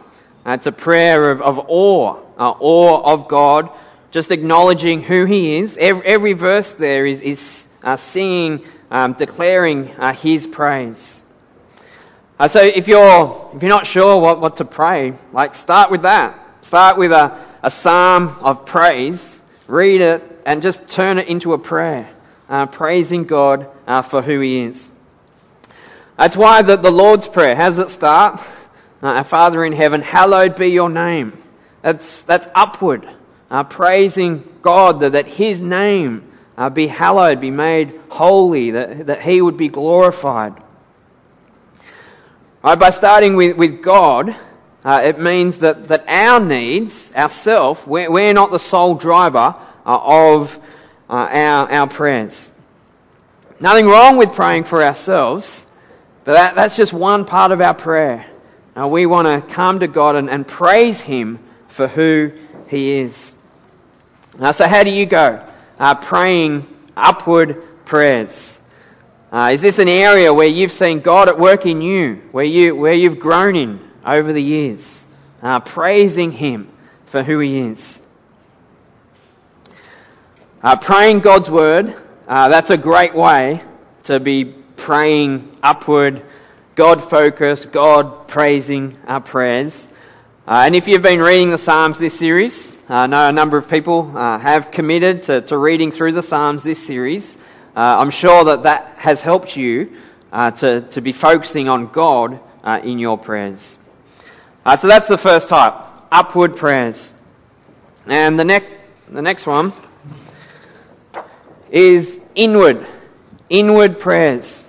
Uh, 0.46 0.52
it's 0.52 0.66
a 0.66 0.72
prayer 0.72 1.30
of, 1.30 1.42
of 1.42 1.58
awe, 1.58 2.16
uh, 2.38 2.54
awe 2.58 3.12
of 3.12 3.28
God, 3.28 3.68
just 4.12 4.30
acknowledging 4.30 5.02
who 5.02 5.26
He 5.26 5.58
is. 5.58 5.76
Every, 5.76 6.06
every 6.06 6.32
verse 6.32 6.72
there 6.72 7.04
is, 7.04 7.20
is 7.20 7.66
uh, 7.82 7.98
singing, 7.98 8.64
um, 8.90 9.12
declaring 9.12 9.88
His 10.14 10.46
praise. 10.46 11.22
so 12.48 12.62
if 12.62 12.88
you're 12.88 13.50
if 13.56 13.62
you're 13.62 13.68
not 13.68 13.86
sure 13.86 14.18
what, 14.22 14.40
what 14.40 14.56
to 14.56 14.64
pray, 14.64 15.12
like 15.34 15.54
start 15.54 15.90
with 15.90 16.00
that. 16.00 16.38
Start 16.62 16.96
with 16.96 17.12
a 17.12 17.51
a 17.62 17.70
psalm 17.70 18.28
of 18.40 18.66
praise, 18.66 19.38
read 19.66 20.00
it, 20.00 20.22
and 20.44 20.62
just 20.62 20.88
turn 20.88 21.18
it 21.18 21.28
into 21.28 21.52
a 21.52 21.58
prayer, 21.58 22.10
uh, 22.48 22.66
praising 22.66 23.24
God 23.24 23.68
uh, 23.86 24.02
for 24.02 24.20
who 24.20 24.40
He 24.40 24.60
is. 24.60 24.90
That's 26.18 26.36
why 26.36 26.62
the, 26.62 26.76
the 26.76 26.90
Lord's 26.90 27.26
Prayer, 27.26 27.54
how 27.54 27.68
does 27.68 27.78
it 27.78 27.90
start? 27.90 28.40
Uh, 29.02 29.06
our 29.06 29.24
Father 29.24 29.64
in 29.64 29.72
heaven, 29.72 30.02
hallowed 30.02 30.56
be 30.56 30.68
your 30.68 30.90
name. 30.90 31.36
That's, 31.82 32.22
that's 32.22 32.48
upward, 32.54 33.08
uh, 33.50 33.64
praising 33.64 34.48
God 34.62 35.00
that, 35.00 35.12
that 35.12 35.26
His 35.26 35.60
name 35.60 36.30
uh, 36.56 36.70
be 36.70 36.86
hallowed, 36.86 37.40
be 37.40 37.50
made 37.50 38.00
holy, 38.08 38.72
that, 38.72 39.06
that 39.06 39.22
He 39.22 39.40
would 39.40 39.56
be 39.56 39.68
glorified. 39.68 40.54
Right, 42.62 42.78
by 42.78 42.90
starting 42.90 43.34
with, 43.34 43.56
with 43.56 43.82
God, 43.82 44.36
uh, 44.84 45.00
it 45.04 45.18
means 45.18 45.58
that, 45.58 45.88
that 45.88 46.04
our 46.08 46.40
needs, 46.40 47.12
ourself, 47.14 47.86
we're, 47.86 48.10
we're 48.10 48.32
not 48.32 48.50
the 48.50 48.58
sole 48.58 48.94
driver 48.96 49.54
uh, 49.86 49.98
of 50.30 50.58
uh, 51.08 51.12
our, 51.12 51.70
our 51.70 51.86
prayers. 51.86 52.50
Nothing 53.60 53.86
wrong 53.86 54.16
with 54.16 54.32
praying 54.32 54.64
for 54.64 54.82
ourselves, 54.82 55.64
but 56.24 56.32
that, 56.32 56.54
that's 56.56 56.76
just 56.76 56.92
one 56.92 57.24
part 57.24 57.52
of 57.52 57.60
our 57.60 57.74
prayer. 57.74 58.26
Uh, 58.76 58.88
we 58.88 59.06
want 59.06 59.28
to 59.28 59.54
come 59.54 59.80
to 59.80 59.86
God 59.86 60.16
and, 60.16 60.28
and 60.28 60.46
praise 60.46 61.00
Him 61.00 61.38
for 61.68 61.86
who 61.86 62.32
He 62.68 62.92
is. 62.92 63.34
so 64.52 64.66
how 64.66 64.82
do 64.82 64.90
you 64.90 65.06
go? 65.06 65.46
Uh, 65.78 65.94
praying 65.94 66.66
upward 66.96 67.84
prayers. 67.84 68.58
Uh, 69.30 69.50
is 69.52 69.62
this 69.62 69.78
an 69.78 69.88
area 69.88 70.34
where 70.34 70.48
you've 70.48 70.72
seen 70.72 71.00
God 71.00 71.28
at 71.28 71.38
work 71.38 71.66
in 71.66 71.80
you, 71.80 72.16
where 72.32 72.44
you 72.44 72.76
where 72.76 72.92
you've 72.92 73.18
grown 73.18 73.56
in, 73.56 73.80
over 74.04 74.32
the 74.32 74.42
years, 74.42 75.04
uh, 75.42 75.60
praising 75.60 76.32
Him 76.32 76.68
for 77.06 77.22
who 77.22 77.38
He 77.38 77.58
is. 77.58 78.00
Uh, 80.62 80.76
praying 80.76 81.20
God's 81.20 81.50
Word, 81.50 81.94
uh, 82.28 82.48
that's 82.48 82.70
a 82.70 82.76
great 82.76 83.14
way 83.14 83.62
to 84.04 84.20
be 84.20 84.44
praying 84.44 85.56
upward, 85.62 86.22
God 86.74 87.10
focused, 87.10 87.72
God 87.72 88.28
praising 88.28 88.96
our 89.06 89.20
prayers. 89.20 89.86
Uh, 90.46 90.62
and 90.66 90.74
if 90.74 90.88
you've 90.88 91.02
been 91.02 91.20
reading 91.20 91.50
the 91.50 91.58
Psalms 91.58 91.98
this 91.98 92.18
series, 92.18 92.76
uh, 92.88 92.94
I 92.94 93.06
know 93.06 93.28
a 93.28 93.32
number 93.32 93.58
of 93.58 93.68
people 93.68 94.16
uh, 94.16 94.38
have 94.38 94.70
committed 94.70 95.24
to, 95.24 95.40
to, 95.42 95.58
reading 95.58 95.92
through 95.92 96.12
the 96.12 96.22
Psalms 96.22 96.62
this 96.62 96.84
series. 96.84 97.36
I'm 97.74 98.10
sure 98.10 98.44
that 98.44 98.62
that 98.64 98.94
has 98.98 99.22
helped 99.22 99.56
you 99.56 99.96
to, 100.32 100.82
to 100.90 101.00
be 101.00 101.12
focusing 101.12 101.70
on 101.70 101.86
God 101.86 102.38
in 102.84 102.98
your 102.98 103.16
prayers. 103.16 103.78
Uh, 104.64 104.76
so 104.76 104.86
that's 104.86 105.08
the 105.08 105.18
first 105.18 105.48
type, 105.48 105.74
upward 106.12 106.56
prayers. 106.56 107.12
And 108.06 108.38
the, 108.38 108.44
next, 108.44 108.68
the 109.08 109.20
next 109.20 109.44
one 109.44 109.72
is 111.70 112.20
inward, 112.36 112.86
inward 113.50 113.98
prayers. 113.98 114.62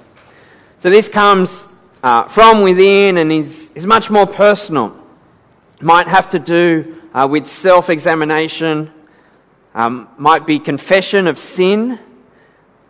So 0.80 0.90
this 0.90 1.10
comes 1.10 1.70
uh, 2.02 2.28
from 2.28 2.62
within 2.62 3.18
and 3.18 3.32
is, 3.32 3.70
is 3.76 3.86
much 3.86 4.10
more 4.10 4.26
personal. 4.26 4.98
Might 5.80 6.08
have 6.08 6.30
to 6.32 6.40
do 6.40 7.00
uh, 7.14 7.28
with 7.30 7.48
self-examination, 7.48 8.92
um, 9.76 10.10
might 10.18 10.48
be 10.48 10.58
confession 10.58 11.28
of 11.28 11.38
sin, 11.38 12.00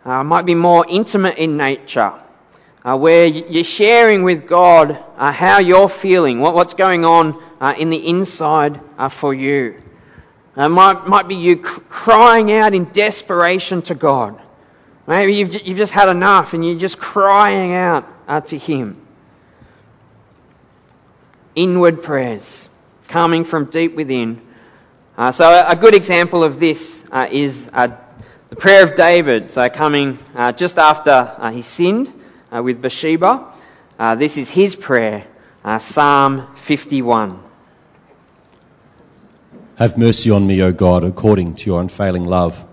uh, 0.06 0.24
might 0.24 0.46
be 0.46 0.54
more 0.54 0.86
intimate 0.88 1.36
in 1.36 1.58
nature 1.58 2.14
uh, 2.84 2.98
where 2.98 3.26
you're 3.26 3.64
sharing 3.64 4.24
with 4.24 4.46
God 4.46 5.02
uh, 5.16 5.32
how 5.32 5.58
you're 5.58 5.88
feeling, 5.88 6.40
what, 6.40 6.54
what's 6.54 6.74
going 6.74 7.04
on 7.04 7.42
uh, 7.60 7.74
in 7.78 7.88
the 7.88 8.08
inside 8.08 8.78
uh, 8.98 9.08
for 9.08 9.32
you. 9.32 9.80
It 10.56 10.68
might, 10.68 11.06
might 11.06 11.26
be 11.26 11.34
you 11.36 11.56
crying 11.56 12.52
out 12.52 12.74
in 12.74 12.84
desperation 12.84 13.82
to 13.82 13.94
God. 13.94 14.40
Maybe 15.06 15.34
you've, 15.34 15.66
you've 15.66 15.78
just 15.78 15.92
had 15.92 16.08
enough 16.08 16.52
and 16.54 16.64
you're 16.64 16.78
just 16.78 16.98
crying 16.98 17.72
out 17.72 18.06
uh, 18.28 18.40
to 18.42 18.58
Him. 18.58 19.00
Inward 21.54 22.02
prayers 22.02 22.68
coming 23.08 23.44
from 23.44 23.66
deep 23.66 23.94
within. 23.94 24.40
Uh, 25.16 25.32
so 25.32 25.48
a, 25.48 25.70
a, 25.70 25.76
good 25.76 25.94
example 25.94 26.42
of 26.42 26.58
this 26.58 27.02
is 27.30 27.66
the 27.66 28.56
prayer 28.58 28.82
of 28.82 28.94
David. 28.94 29.50
So 29.50 29.68
coming 29.70 30.18
just 30.56 30.78
after 30.78 31.50
he 31.52 31.62
sinned 31.62 32.12
uh, 32.54 32.62
with 32.62 32.80
Bathsheba. 32.80 33.52
Uh, 33.98 34.14
this 34.14 34.36
is 34.36 34.48
his 34.48 34.76
prayer, 34.76 35.26
uh, 35.64 35.78
Psalm 35.78 36.46
51. 36.56 37.40
Have 39.76 39.98
mercy 39.98 40.30
on 40.30 40.46
me, 40.46 40.62
O 40.62 40.72
God, 40.72 41.04
according 41.04 41.56
to 41.56 41.66
your 41.66 41.80
unfailing 41.80 42.24
love. 42.24 42.64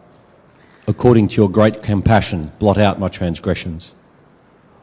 According 0.88 1.30
to 1.30 1.36
your 1.36 1.50
great 1.50 1.82
compassion, 1.82 2.52
blot 2.60 2.78
out 2.78 3.00
my 3.00 3.08
transgressions. 3.08 3.94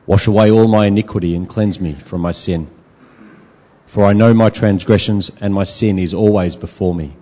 Wash 0.06 0.26
away 0.26 0.50
all 0.50 0.68
my 0.68 0.86
iniquity 0.86 1.34
and 1.34 1.48
cleanse 1.48 1.80
me 1.80 1.92
from 1.92 2.20
my 2.20 2.32
sin. 2.32 2.66
For 3.86 4.04
I 4.04 4.12
know 4.12 4.34
my 4.34 4.50
transgressions 4.50 5.30
and 5.40 5.52
my 5.52 5.64
sin 5.64 5.98
is 5.98 6.14
always 6.14 6.56
before 6.56 6.94
me. 6.94 7.12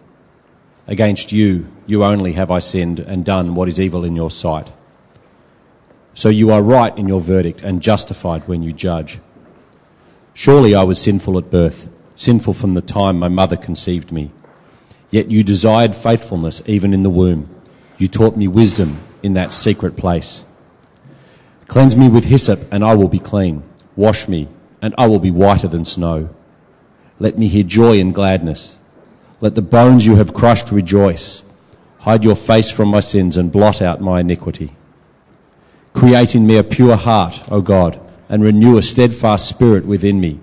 Against 0.86 1.32
you, 1.32 1.66
you 1.86 2.04
only 2.04 2.32
have 2.34 2.50
I 2.50 2.60
sinned 2.60 3.00
and 3.00 3.24
done 3.24 3.54
what 3.54 3.68
is 3.68 3.80
evil 3.80 4.04
in 4.04 4.14
your 4.14 4.30
sight 4.30 4.70
so 6.16 6.30
you 6.30 6.50
are 6.50 6.62
right 6.62 6.96
in 6.96 7.06
your 7.06 7.20
verdict 7.20 7.62
and 7.62 7.82
justified 7.82 8.48
when 8.48 8.62
you 8.62 8.72
judge. 8.72 9.18
Surely 10.32 10.74
I 10.74 10.84
was 10.84 10.98
sinful 10.98 11.36
at 11.36 11.50
birth, 11.50 11.90
sinful 12.14 12.54
from 12.54 12.72
the 12.72 12.80
time 12.80 13.18
my 13.18 13.28
mother 13.28 13.56
conceived 13.56 14.10
me. 14.10 14.30
Yet 15.10 15.30
you 15.30 15.44
desired 15.44 15.94
faithfulness 15.94 16.62
even 16.64 16.94
in 16.94 17.02
the 17.02 17.10
womb. 17.10 17.50
You 17.98 18.08
taught 18.08 18.34
me 18.34 18.48
wisdom 18.48 18.98
in 19.22 19.34
that 19.34 19.52
secret 19.52 19.98
place. 19.98 20.42
Cleanse 21.66 21.94
me 21.94 22.08
with 22.08 22.24
hyssop 22.24 22.60
and 22.72 22.82
I 22.82 22.94
will 22.94 23.08
be 23.08 23.18
clean. 23.18 23.62
Wash 23.94 24.26
me 24.26 24.48
and 24.80 24.94
I 24.96 25.08
will 25.08 25.18
be 25.18 25.30
whiter 25.30 25.68
than 25.68 25.84
snow. 25.84 26.30
Let 27.18 27.36
me 27.36 27.46
hear 27.46 27.62
joy 27.62 28.00
and 28.00 28.14
gladness. 28.14 28.78
Let 29.42 29.54
the 29.54 29.60
bones 29.60 30.06
you 30.06 30.16
have 30.16 30.32
crushed 30.32 30.72
rejoice. 30.72 31.42
Hide 31.98 32.24
your 32.24 32.36
face 32.36 32.70
from 32.70 32.88
my 32.88 33.00
sins 33.00 33.36
and 33.36 33.52
blot 33.52 33.82
out 33.82 34.00
my 34.00 34.20
iniquity. 34.20 34.72
Create 35.96 36.34
in 36.34 36.46
me 36.46 36.58
a 36.58 36.62
pure 36.62 36.94
heart, 36.94 37.42
O 37.50 37.62
God, 37.62 37.98
and 38.28 38.42
renew 38.42 38.76
a 38.76 38.82
steadfast 38.82 39.48
spirit 39.48 39.86
within 39.86 40.20
me. 40.20 40.38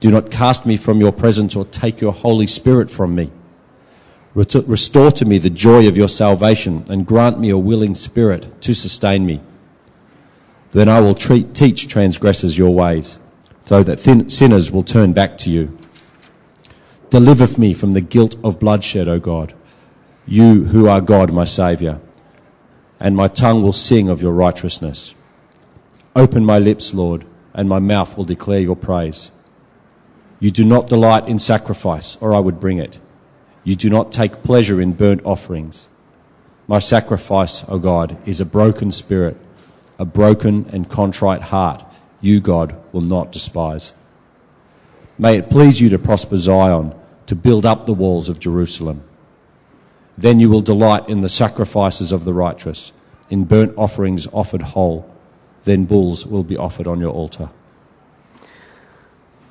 Do 0.00 0.10
not 0.10 0.32
cast 0.32 0.66
me 0.66 0.76
from 0.76 1.00
your 1.00 1.12
presence 1.12 1.54
or 1.54 1.64
take 1.64 2.00
your 2.00 2.12
Holy 2.12 2.48
Spirit 2.48 2.90
from 2.90 3.14
me. 3.14 3.30
Restore 4.34 5.12
to 5.12 5.24
me 5.24 5.38
the 5.38 5.48
joy 5.48 5.86
of 5.86 5.96
your 5.96 6.08
salvation 6.08 6.86
and 6.88 7.06
grant 7.06 7.38
me 7.38 7.50
a 7.50 7.56
willing 7.56 7.94
spirit 7.94 8.62
to 8.62 8.74
sustain 8.74 9.24
me. 9.24 9.40
Then 10.72 10.88
I 10.88 10.98
will 11.00 11.14
treat, 11.14 11.54
teach 11.54 11.86
transgressors 11.86 12.58
your 12.58 12.74
ways, 12.74 13.16
so 13.66 13.84
that 13.84 14.00
thin, 14.00 14.28
sinners 14.28 14.72
will 14.72 14.82
turn 14.82 15.12
back 15.12 15.38
to 15.38 15.50
you. 15.50 15.78
Deliver 17.10 17.60
me 17.60 17.74
from 17.74 17.92
the 17.92 18.00
guilt 18.00 18.34
of 18.42 18.58
bloodshed, 18.58 19.06
O 19.06 19.20
God, 19.20 19.54
you 20.26 20.64
who 20.64 20.88
are 20.88 21.00
God, 21.00 21.32
my 21.32 21.44
Saviour 21.44 22.00
and 23.00 23.16
my 23.16 23.26
tongue 23.28 23.62
will 23.62 23.72
sing 23.72 24.10
of 24.10 24.20
your 24.20 24.32
righteousness. 24.32 25.14
Open 26.14 26.44
my 26.44 26.58
lips, 26.58 26.92
Lord, 26.92 27.24
and 27.54 27.68
my 27.68 27.78
mouth 27.78 28.16
will 28.16 28.24
declare 28.24 28.60
your 28.60 28.76
praise. 28.76 29.30
You 30.38 30.50
do 30.50 30.64
not 30.64 30.88
delight 30.88 31.28
in 31.28 31.38
sacrifice, 31.38 32.16
or 32.20 32.34
I 32.34 32.38
would 32.38 32.60
bring 32.60 32.78
it. 32.78 32.98
You 33.64 33.76
do 33.76 33.90
not 33.90 34.12
take 34.12 34.42
pleasure 34.42 34.80
in 34.80 34.92
burnt 34.92 35.22
offerings. 35.24 35.88
My 36.66 36.78
sacrifice, 36.78 37.64
O 37.68 37.78
God, 37.78 38.16
is 38.26 38.40
a 38.40 38.46
broken 38.46 38.92
spirit, 38.92 39.36
a 39.98 40.04
broken 40.04 40.70
and 40.72 40.88
contrite 40.88 41.42
heart. 41.42 41.84
you, 42.22 42.40
God, 42.40 42.76
will 42.92 43.00
not 43.00 43.32
despise. 43.32 43.94
May 45.18 45.38
it 45.38 45.50
please 45.50 45.80
you 45.80 45.90
to 45.90 45.98
prosper 45.98 46.36
Zion, 46.36 46.94
to 47.28 47.34
build 47.34 47.64
up 47.64 47.86
the 47.86 47.94
walls 47.94 48.28
of 48.28 48.38
Jerusalem. 48.38 49.02
Then 50.18 50.40
you 50.40 50.50
will 50.50 50.60
delight 50.60 51.08
in 51.08 51.20
the 51.20 51.28
sacrifices 51.28 52.12
of 52.12 52.24
the 52.24 52.34
righteous, 52.34 52.92
in 53.30 53.44
burnt 53.44 53.74
offerings 53.76 54.26
offered 54.32 54.62
whole. 54.62 55.08
Then 55.64 55.84
bulls 55.84 56.26
will 56.26 56.44
be 56.44 56.56
offered 56.56 56.86
on 56.86 57.00
your 57.00 57.10
altar. 57.10 57.50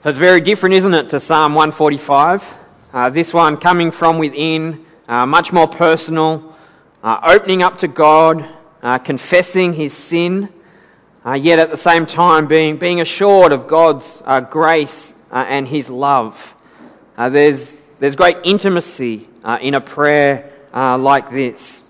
That's 0.02 0.18
very 0.18 0.42
different, 0.42 0.76
isn't 0.76 0.94
it, 0.94 1.10
to 1.10 1.20
Psalm 1.20 1.56
145? 1.56 2.44
Uh, 2.92 3.10
this 3.10 3.34
one 3.34 3.58
coming 3.58 3.92
from 3.92 4.18
within, 4.18 4.86
uh, 5.08 5.26
much 5.26 5.52
more 5.52 5.68
personal, 5.68 6.56
uh, 7.04 7.20
opening 7.24 7.62
up 7.62 7.80
to 7.80 7.88
God, 7.88 8.46
uh, 8.82 8.98
confessing 8.98 9.74
his 9.74 9.94
sin, 9.94 10.50
uh, 11.26 11.34
yet 11.34 11.60
at 11.60 11.70
the 11.70 11.78
same 11.78 12.06
time 12.06 12.48
being, 12.48 12.78
being 12.78 13.02
assured 13.02 13.52
of 13.52 13.68
God's 13.68 14.22
uh, 14.26 14.40
grace 14.40 15.14
and 15.32 15.68
his 15.68 15.92
love. 15.92 16.56
there's, 17.18 17.70
there's 18.00 18.16
great 18.16 18.38
intimacy 18.44 19.29
in 19.62 19.74
a 19.74 19.82
prayer 19.82 20.52
like 20.74 21.32
this. 21.32 21.82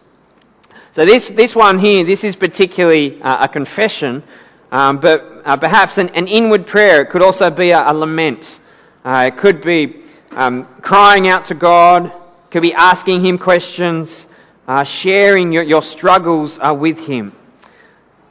So 0.92 1.06
this, 1.06 1.30
this 1.30 1.56
one 1.56 1.80
here, 1.80 2.04
this 2.04 2.24
is 2.24 2.36
particularly 2.36 3.20
a 3.22 3.48
confession, 3.48 4.24
um, 4.72 5.00
but 5.00 5.44
perhaps 5.60 5.98
an, 5.98 6.10
an, 6.10 6.28
inward 6.28 6.68
prayer. 6.68 7.02
It 7.02 7.10
could 7.10 7.22
also 7.22 7.50
be 7.50 7.72
a, 7.72 7.92
a 7.92 7.94
lament. 7.94 8.60
it 9.06 9.38
could 9.38 9.62
be 9.62 10.04
um, 10.32 10.66
crying 10.82 11.28
out 11.28 11.46
to 11.46 11.56
God, 11.56 12.12
could 12.52 12.62
be 12.62 12.74
asking 12.74 13.26
Him 13.26 13.38
questions, 13.38 14.28
uh, 14.68 14.84
sharing 14.84 15.52
your, 15.52 15.64
your 15.64 15.82
struggles 15.82 16.60
uh, 16.60 16.76
with 16.78 17.00
Him. 17.00 17.34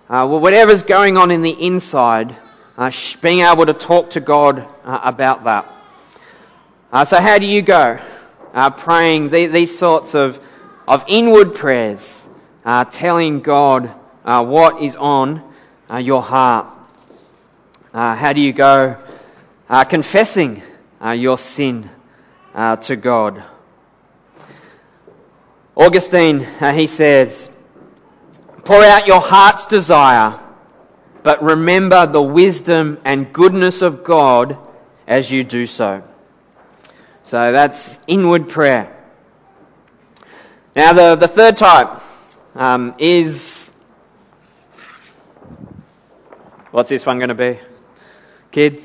Uh, 0.08 0.26
well, 0.28 0.40
whatever's 0.40 0.82
going 0.82 1.16
on 1.16 1.30
in 1.30 1.42
the 1.42 1.50
inside, 1.50 2.36
uh, 2.76 2.90
sh- 2.90 3.16
being 3.16 3.40
able 3.40 3.66
to 3.66 3.74
talk 3.74 4.10
to 4.10 4.20
God 4.20 4.66
uh, 4.84 5.00
about 5.04 5.44
that. 5.44 5.72
Uh, 6.92 7.04
so, 7.04 7.20
how 7.20 7.38
do 7.38 7.46
you 7.46 7.62
go? 7.62 7.98
Uh, 8.58 8.70
praying 8.70 9.30
the, 9.30 9.46
these 9.46 9.78
sorts 9.78 10.16
of, 10.16 10.40
of 10.88 11.04
inward 11.06 11.54
prayers, 11.54 12.28
uh, 12.64 12.84
telling 12.84 13.38
God 13.38 13.88
uh, 14.24 14.44
what 14.44 14.82
is 14.82 14.96
on 14.96 15.44
your 16.00 16.20
heart. 16.20 16.66
how 17.92 18.32
do 18.32 18.40
you 18.40 18.52
go? 18.52 18.96
confessing 19.88 20.60
your 21.14 21.38
sin 21.38 21.88
to 22.80 22.96
God. 22.96 23.44
Augustine, 25.76 26.44
uh, 26.60 26.72
he 26.72 26.88
says, 26.88 27.48
pour 28.64 28.82
out 28.82 29.06
your 29.06 29.20
heart's 29.20 29.66
desire, 29.66 30.36
but 31.22 31.44
remember 31.44 32.08
the 32.08 32.20
wisdom 32.20 32.98
and 33.04 33.32
goodness 33.32 33.82
of 33.82 34.02
God 34.02 34.58
as 35.06 35.30
you 35.30 35.44
do 35.44 35.64
so. 35.64 36.02
So 37.28 37.52
that's 37.52 37.98
inward 38.06 38.48
prayer. 38.48 38.96
Now 40.74 40.94
the, 40.94 41.14
the 41.14 41.28
third 41.28 41.58
type 41.58 42.00
um, 42.54 42.94
is, 42.98 43.70
what's 46.70 46.88
this 46.88 47.04
one 47.04 47.18
going 47.18 47.28
to 47.28 47.34
be? 47.34 47.58
Kids? 48.50 48.82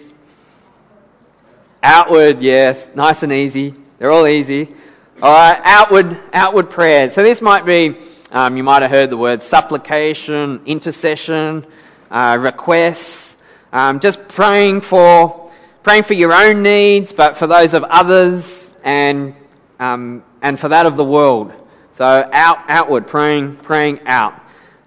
Outward, 1.82 2.42
yes, 2.42 2.86
nice 2.94 3.24
and 3.24 3.32
easy. 3.32 3.76
They're 3.98 4.12
all 4.12 4.28
easy. 4.28 4.76
All 5.22 5.32
right, 5.32 5.62
outward, 5.64 6.20
outward 6.34 6.70
prayer. 6.70 7.12
So 7.12 7.24
this 7.24 7.42
might 7.42 7.66
be, 7.66 7.98
um, 8.30 8.58
you 8.58 8.64
might 8.64 8.82
have 8.82 8.92
heard 8.92 9.10
the 9.10 9.16
word 9.16 9.42
supplication, 9.42 10.64
intercession, 10.66 11.66
uh, 12.12 12.38
requests, 12.42 13.38
um, 13.72 14.02
just 14.02 14.28
praying 14.28 14.82
for, 14.82 15.43
praying 15.84 16.04
for 16.04 16.14
your 16.14 16.34
own 16.34 16.64
needs, 16.64 17.12
but 17.12 17.38
for 17.38 17.46
those 17.46 17.74
of 17.74 17.84
others 17.84 18.72
and, 18.84 19.36
um, 19.80 20.24
and 20.42 20.60
for 20.60 20.70
that 20.70 20.86
of 20.86 20.96
the 20.96 21.04
world. 21.04 21.52
So 21.94 22.06
out, 22.06 22.60
outward, 22.70 23.06
praying, 23.06 23.58
praying 23.58 24.00
out, 24.06 24.34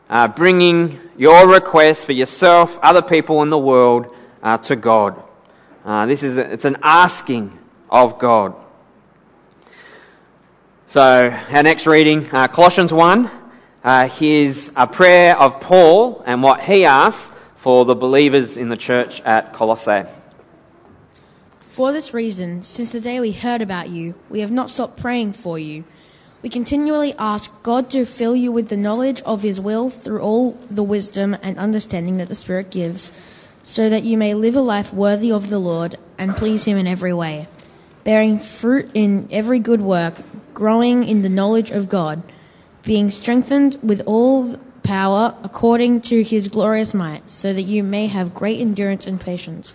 uh, 0.09 0.29
bringing 0.29 0.99
your 1.17 1.47
requests 1.47 2.05
for 2.05 2.13
yourself, 2.13 2.79
other 2.83 3.03
people 3.03 3.43
in 3.43 3.51
the 3.51 3.59
world, 3.59 4.15
uh, 4.43 4.59
to 4.59 4.77
God. 4.77 5.23
Uh, 5.85 6.07
this 6.07 6.23
is, 6.23 6.39
a, 6.39 6.53
it's 6.53 6.65
an 6.65 6.79
asking 6.83 7.57
of 7.91 8.19
God. 8.19 8.55
So, 10.89 11.01
our 11.01 11.63
next 11.63 11.87
reading, 11.87 12.29
uh, 12.33 12.49
Colossians 12.49 12.93
1, 12.93 13.31
uh, 13.85 14.09
here's 14.09 14.71
a 14.75 14.87
prayer 14.87 15.39
of 15.39 15.61
Paul 15.61 16.23
and 16.25 16.43
what 16.43 16.63
he 16.63 16.85
asks 16.85 17.31
for 17.57 17.85
the 17.85 17.95
believers 17.95 18.57
in 18.57 18.69
the 18.69 18.77
church 18.77 19.21
at 19.23 19.53
Colossae. 19.53 20.05
For 21.77 21.93
this 21.93 22.15
reason, 22.15 22.63
since 22.63 22.93
the 22.93 23.03
day 23.03 23.21
we 23.21 23.33
heard 23.33 23.61
about 23.61 23.91
you, 23.91 24.15
we 24.31 24.41
have 24.41 24.51
not 24.51 24.71
stopped 24.71 24.97
praying 24.97 25.35
for 25.35 25.59
you. 25.59 25.85
We 26.41 26.49
continually 26.49 27.13
ask 27.19 27.51
God 27.63 27.91
to 27.91 28.07
fill 28.07 28.35
you 28.35 28.51
with 28.51 28.69
the 28.69 28.79
knowledge 28.79 29.21
of 29.27 29.43
His 29.43 29.61
will 29.61 29.91
through 29.91 30.21
all 30.23 30.57
the 30.71 30.83
wisdom 30.83 31.37
and 31.43 31.59
understanding 31.59 32.17
that 32.17 32.29
the 32.29 32.35
Spirit 32.35 32.71
gives, 32.71 33.13
so 33.63 33.91
that 33.91 34.05
you 34.05 34.17
may 34.17 34.33
live 34.33 34.57
a 34.57 34.63
life 34.63 34.95
worthy 34.95 35.31
of 35.31 35.51
the 35.51 35.59
Lord 35.59 35.97
and 36.17 36.35
please 36.35 36.65
Him 36.65 36.79
in 36.79 36.87
every 36.87 37.13
way 37.13 37.47
bearing 38.05 38.39
fruit 38.39 38.91
in 38.95 39.29
every 39.31 39.59
good 39.59 39.83
work, 39.83 40.15
growing 40.55 41.05
in 41.05 41.21
the 41.21 41.29
knowledge 41.29 41.73
of 41.73 41.91
God, 41.91 42.23
being 42.85 43.11
strengthened 43.11 43.77
with 43.83 44.01
all 44.07 44.57
power 44.83 45.35
according 45.45 46.01
to 46.01 46.23
his 46.23 46.49
glorious 46.49 46.95
might, 46.95 47.29
so 47.29 47.53
that 47.53 47.61
you 47.61 47.83
may 47.83 48.07
have 48.07 48.33
great 48.33 48.61
endurance 48.63 49.07
and 49.07 49.21
patience, 49.21 49.75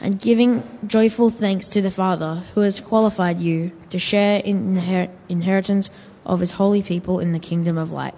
and 0.00 0.20
giving 0.20 0.62
joyful 0.86 1.30
thanks 1.30 1.68
to 1.68 1.82
the 1.82 1.90
Father, 1.90 2.42
who 2.54 2.60
has 2.60 2.80
qualified 2.80 3.40
you 3.40 3.72
to 3.90 3.98
share 3.98 4.40
in 4.40 4.74
the 4.74 5.08
inheritance 5.28 5.90
of 6.26 6.40
his 6.40 6.52
holy 6.52 6.82
people 6.82 7.20
in 7.20 7.32
the 7.32 7.38
kingdom 7.38 7.78
of 7.78 7.92
light. 7.92 8.14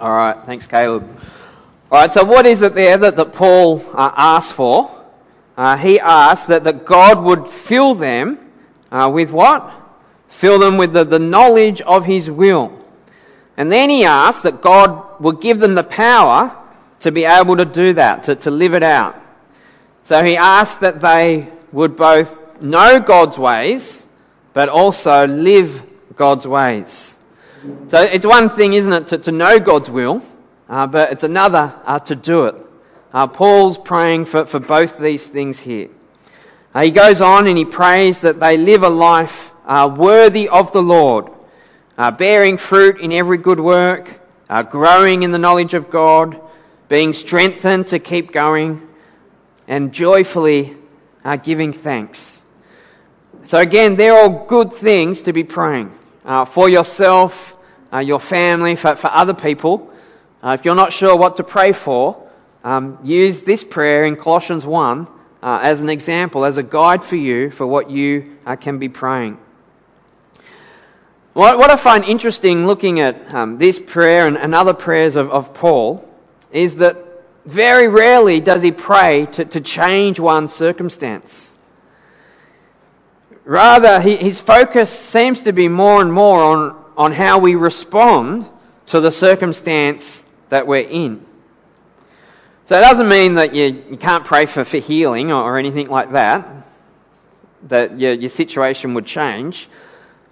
All 0.00 0.12
right, 0.12 0.36
thanks, 0.46 0.66
Caleb. 0.66 1.08
All 1.90 2.00
right, 2.00 2.12
so 2.12 2.24
what 2.24 2.46
is 2.46 2.62
it 2.62 2.74
there 2.74 2.98
that, 2.98 3.16
that 3.16 3.32
Paul 3.32 3.82
uh, 3.92 4.12
asked 4.16 4.52
for? 4.52 4.94
Uh, 5.56 5.76
he 5.76 5.98
asked 5.98 6.48
that, 6.48 6.64
that 6.64 6.84
God 6.84 7.22
would 7.22 7.48
fill 7.48 7.94
them 7.94 8.38
uh, 8.90 9.10
with 9.12 9.30
what? 9.30 9.72
Fill 10.28 10.58
them 10.58 10.76
with 10.76 10.92
the, 10.92 11.04
the 11.04 11.18
knowledge 11.18 11.80
of 11.80 12.04
His 12.04 12.30
will. 12.30 12.78
And 13.56 13.72
then 13.72 13.90
he 13.90 14.04
asks 14.04 14.42
that 14.42 14.62
God 14.62 15.20
will 15.20 15.32
give 15.32 15.58
them 15.58 15.74
the 15.74 15.82
power 15.82 16.56
to 17.00 17.10
be 17.10 17.24
able 17.24 17.56
to 17.56 17.64
do 17.64 17.94
that, 17.94 18.24
to, 18.24 18.36
to 18.36 18.52
live 18.52 18.74
it 18.74 18.84
out. 18.84 19.20
So 20.08 20.24
he 20.24 20.38
asks 20.38 20.78
that 20.78 21.02
they 21.02 21.48
would 21.70 21.94
both 21.94 22.62
know 22.62 22.98
God's 22.98 23.36
ways, 23.36 24.06
but 24.54 24.70
also 24.70 25.26
live 25.26 25.82
God's 26.16 26.46
ways. 26.46 27.14
So 27.88 28.00
it's 28.00 28.24
one 28.24 28.48
thing, 28.48 28.72
isn't 28.72 28.90
it, 28.90 29.06
to, 29.08 29.18
to 29.18 29.32
know 29.32 29.60
God's 29.60 29.90
will, 29.90 30.22
uh, 30.66 30.86
but 30.86 31.12
it's 31.12 31.24
another 31.24 31.78
uh, 31.84 31.98
to 31.98 32.16
do 32.16 32.44
it. 32.44 32.54
Uh, 33.12 33.26
Paul's 33.26 33.76
praying 33.76 34.24
for, 34.24 34.46
for 34.46 34.60
both 34.60 34.98
these 34.98 35.26
things 35.26 35.58
here. 35.58 35.90
Uh, 36.74 36.84
he 36.84 36.90
goes 36.90 37.20
on 37.20 37.46
and 37.46 37.58
he 37.58 37.66
prays 37.66 38.22
that 38.22 38.40
they 38.40 38.56
live 38.56 38.84
a 38.84 38.88
life 38.88 39.52
uh, 39.66 39.94
worthy 39.94 40.48
of 40.48 40.72
the 40.72 40.82
Lord, 40.82 41.28
uh, 41.98 42.12
bearing 42.12 42.56
fruit 42.56 42.98
in 42.98 43.12
every 43.12 43.36
good 43.36 43.60
work, 43.60 44.08
growing 44.70 45.22
in 45.22 45.32
the 45.32 45.38
knowledge 45.38 45.74
of 45.74 45.90
God, 45.90 46.40
being 46.88 47.12
strengthened 47.12 47.88
to 47.88 47.98
keep 47.98 48.32
going, 48.32 48.87
and 49.68 49.92
joyfully 49.92 50.76
uh, 51.24 51.36
giving 51.36 51.72
thanks. 51.72 52.42
So 53.44 53.58
again, 53.58 53.94
they're 53.94 54.16
all 54.16 54.46
good 54.46 54.72
things 54.72 55.22
to 55.22 55.32
be 55.32 55.44
praying 55.44 55.92
uh, 56.24 56.44
for 56.44 56.68
yourself, 56.68 57.54
your 58.02 58.18
family, 58.18 58.74
for, 58.74 58.96
for 58.96 59.10
other 59.12 59.34
people. 59.34 59.92
if 60.42 60.64
you're 60.64 60.74
not 60.74 60.92
sure 60.92 61.16
what 61.16 61.36
to 61.36 61.44
pray 61.44 61.72
for, 61.72 62.28
um, 62.64 62.98
use 63.04 63.44
this 63.44 63.62
prayer 63.62 64.04
in 64.04 64.16
Colossians 64.16 64.66
1 64.66 65.06
uh, 65.42 65.60
as 65.62 65.80
an 65.80 65.88
example, 65.88 66.44
as 66.44 66.56
a 66.56 66.62
guide 66.62 67.04
for 67.04 67.16
you 67.16 67.50
for 67.50 67.66
what 67.66 67.90
you 67.90 68.36
uh, 68.44 68.56
can 68.56 68.78
be 68.78 68.88
praying. 68.88 69.38
What, 71.32 71.58
what, 71.58 71.70
I 71.70 71.76
find 71.76 72.04
interesting 72.04 72.66
looking 72.66 72.98
at 72.98 73.32
um, 73.32 73.58
this 73.58 73.78
prayer 73.78 74.26
and, 74.26 74.36
and 74.36 74.54
other 74.54 74.74
prayers 74.74 75.14
of, 75.14 75.30
of, 75.30 75.54
Paul 75.54 76.08
is 76.50 76.76
that 76.76 76.96
very 77.48 77.88
rarely 77.88 78.40
does 78.40 78.62
he 78.62 78.72
pray 78.72 79.24
to, 79.24 79.44
to 79.46 79.60
change 79.62 80.20
one's 80.20 80.52
circumstance. 80.52 81.56
Rather, 83.44 84.02
he, 84.02 84.16
his 84.16 84.38
focus 84.38 84.90
seems 84.90 85.40
to 85.42 85.54
be 85.54 85.66
more 85.66 86.02
and 86.02 86.12
more 86.12 86.42
on, 86.42 86.84
on 86.94 87.12
how 87.12 87.38
we 87.38 87.54
respond 87.54 88.46
to 88.86 89.00
the 89.00 89.10
circumstance 89.10 90.22
that 90.50 90.66
we're 90.66 90.86
in. 90.86 91.24
So 92.66 92.76
it 92.76 92.82
doesn't 92.82 93.08
mean 93.08 93.36
that 93.36 93.54
you, 93.54 93.82
you 93.92 93.96
can't 93.96 94.26
pray 94.26 94.44
for, 94.44 94.62
for 94.66 94.76
healing 94.76 95.32
or, 95.32 95.42
or 95.42 95.58
anything 95.58 95.88
like 95.88 96.12
that, 96.12 96.66
that 97.68 97.98
your, 97.98 98.12
your 98.12 98.28
situation 98.28 98.92
would 98.92 99.06
change. 99.06 99.70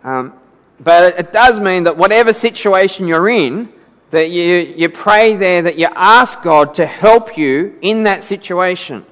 Um, 0.04 0.34
but 0.78 1.18
it 1.18 1.32
does 1.32 1.58
mean 1.58 1.84
that 1.84 1.96
whatever 1.96 2.34
situation 2.34 3.08
you're 3.08 3.30
in, 3.30 3.72
that 4.10 4.30
you, 4.30 4.74
you 4.76 4.88
pray 4.88 5.34
there, 5.34 5.62
that 5.62 5.78
you 5.78 5.88
ask 5.94 6.42
God 6.42 6.74
to 6.74 6.86
help 6.86 7.36
you 7.36 7.76
in 7.80 8.04
that 8.04 8.24
situation. 8.24 9.04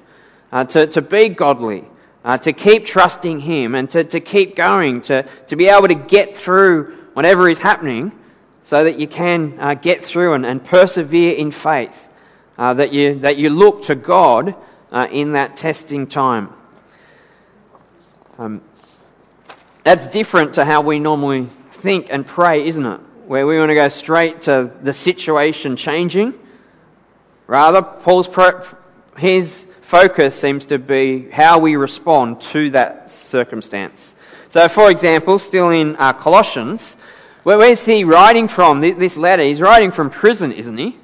uh, 0.55 0.63
to, 0.63 0.87
to 0.87 1.01
be 1.01 1.27
godly, 1.27 1.83
uh, 2.23 2.37
to 2.37 2.53
keep 2.53 2.85
trusting 2.85 3.41
Him 3.41 3.75
and 3.75 3.89
to, 3.91 4.05
to 4.05 4.21
keep 4.21 4.55
going, 4.55 5.01
to, 5.01 5.27
to 5.47 5.55
be 5.57 5.67
able 5.67 5.89
to 5.89 5.95
get 5.95 6.37
through 6.37 6.95
whatever 7.13 7.49
is 7.49 7.59
happening 7.59 8.13
so 8.63 8.85
that 8.85 8.97
you 8.97 9.05
can 9.05 9.59
uh, 9.59 9.73
get 9.73 10.05
through 10.05 10.33
and, 10.33 10.45
and 10.45 10.63
persevere 10.63 11.35
in 11.35 11.51
faith, 11.51 11.99
uh, 12.57 12.73
that, 12.75 12.93
you, 12.93 13.19
that 13.19 13.37
you 13.37 13.49
look 13.49 13.83
to 13.83 13.95
God 13.95 14.55
uh, 14.93 15.07
in 15.11 15.33
that 15.33 15.57
testing 15.57 16.07
time. 16.07 16.53
Um, 18.37 18.61
that's 19.83 20.07
different 20.07 20.53
to 20.53 20.63
how 20.63 20.81
we 20.81 20.99
normally 20.99 21.47
think 21.71 22.07
and 22.09 22.25
pray, 22.25 22.65
isn't 22.65 22.85
it? 22.85 23.01
Where 23.27 23.47
we 23.47 23.57
want 23.57 23.69
to 23.69 23.75
go 23.75 23.89
straight 23.89 24.41
to 24.41 24.69
the 24.83 24.93
situation 24.93 25.77
changing. 25.77 26.35
Rather, 27.47 27.81
Paul's 27.81 28.27
pro- 28.27 28.63
his 29.17 29.65
focus 29.81 30.35
seems 30.39 30.67
to 30.67 30.77
be 30.77 31.27
how 31.31 31.57
we 31.57 31.75
respond 31.75 32.41
to 32.41 32.69
that 32.71 33.09
circumstance. 33.09 34.13
So, 34.49 34.67
for 34.67 34.91
example, 34.91 35.39
still 35.39 35.71
in 35.71 35.95
uh, 35.95 36.13
Colossians, 36.13 36.95
where, 37.41 37.57
where's 37.57 37.83
he 37.83 38.03
writing 38.03 38.47
from? 38.47 38.81
This 38.81 39.17
letter, 39.17 39.41
he's 39.41 39.59
writing 39.59 39.89
from 39.89 40.11
prison, 40.11 40.51
isn't 40.51 40.77
he? 40.77 40.95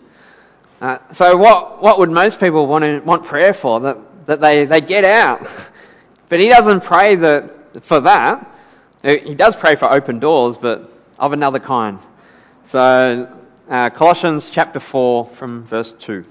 Uh, 0.79 0.99
so, 1.13 1.38
what 1.38 1.81
what 1.81 1.97
would 1.97 2.12
most 2.12 2.39
people 2.39 2.67
want 2.67 2.84
to 2.84 2.99
want 2.99 3.25
prayer 3.25 3.53
for? 3.53 3.79
That 3.79 4.27
that 4.27 4.41
they, 4.41 4.65
they 4.65 4.81
get 4.81 5.05
out, 5.05 5.47
but 6.29 6.39
he 6.39 6.49
doesn't 6.49 6.81
pray 6.81 7.15
that 7.15 7.84
for 7.84 8.01
that. 8.01 8.47
He 9.03 9.34
does 9.34 9.55
pray 9.55 9.75
for 9.75 9.91
open 9.91 10.19
doors, 10.19 10.60
but 10.60 10.91
of 11.17 11.34
another 11.34 11.60
kind. 11.60 11.99
So, 12.65 13.28
uh, 13.69 13.89
Colossians 13.89 14.50
chapter 14.50 14.80
four 14.80 15.26
from 15.26 15.63
verse 15.63 15.91
two. 15.91 16.26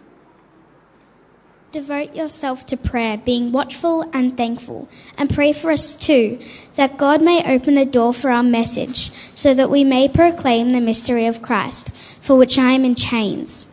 Devote 1.73 2.17
yourself 2.17 2.67
to 2.67 2.77
prayer, 2.77 3.17
being 3.17 3.53
watchful 3.53 4.03
and 4.13 4.37
thankful, 4.37 4.89
and 5.17 5.31
pray 5.31 5.53
for 5.53 5.71
us 5.71 5.95
too, 5.95 6.41
that 6.75 6.97
God 6.97 7.23
may 7.23 7.55
open 7.55 7.79
a 7.79 7.85
door 7.85 8.13
for 8.13 8.29
our 8.29 8.43
message, 8.43 9.13
so 9.37 9.55
that 9.55 9.71
we 9.71 9.85
may 9.85 10.09
proclaim 10.09 10.73
the 10.73 10.81
mystery 10.81 11.27
of 11.27 11.43
Christ, 11.43 11.95
for 12.21 12.37
which 12.37 12.59
I 12.59 12.73
am 12.73 12.85
in 12.85 12.97
chains. 12.97 13.67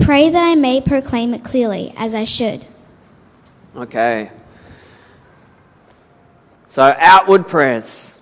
Pray 0.00 0.30
that 0.30 0.42
I 0.42 0.56
may 0.56 0.80
proclaim 0.80 1.32
it 1.32 1.44
clearly, 1.44 1.94
as 1.96 2.14
I 2.14 2.24
should. 2.24 2.64
Okay. 3.76 4.32
So, 6.70 6.82
outward 6.98 7.46
prayers. 7.46 8.12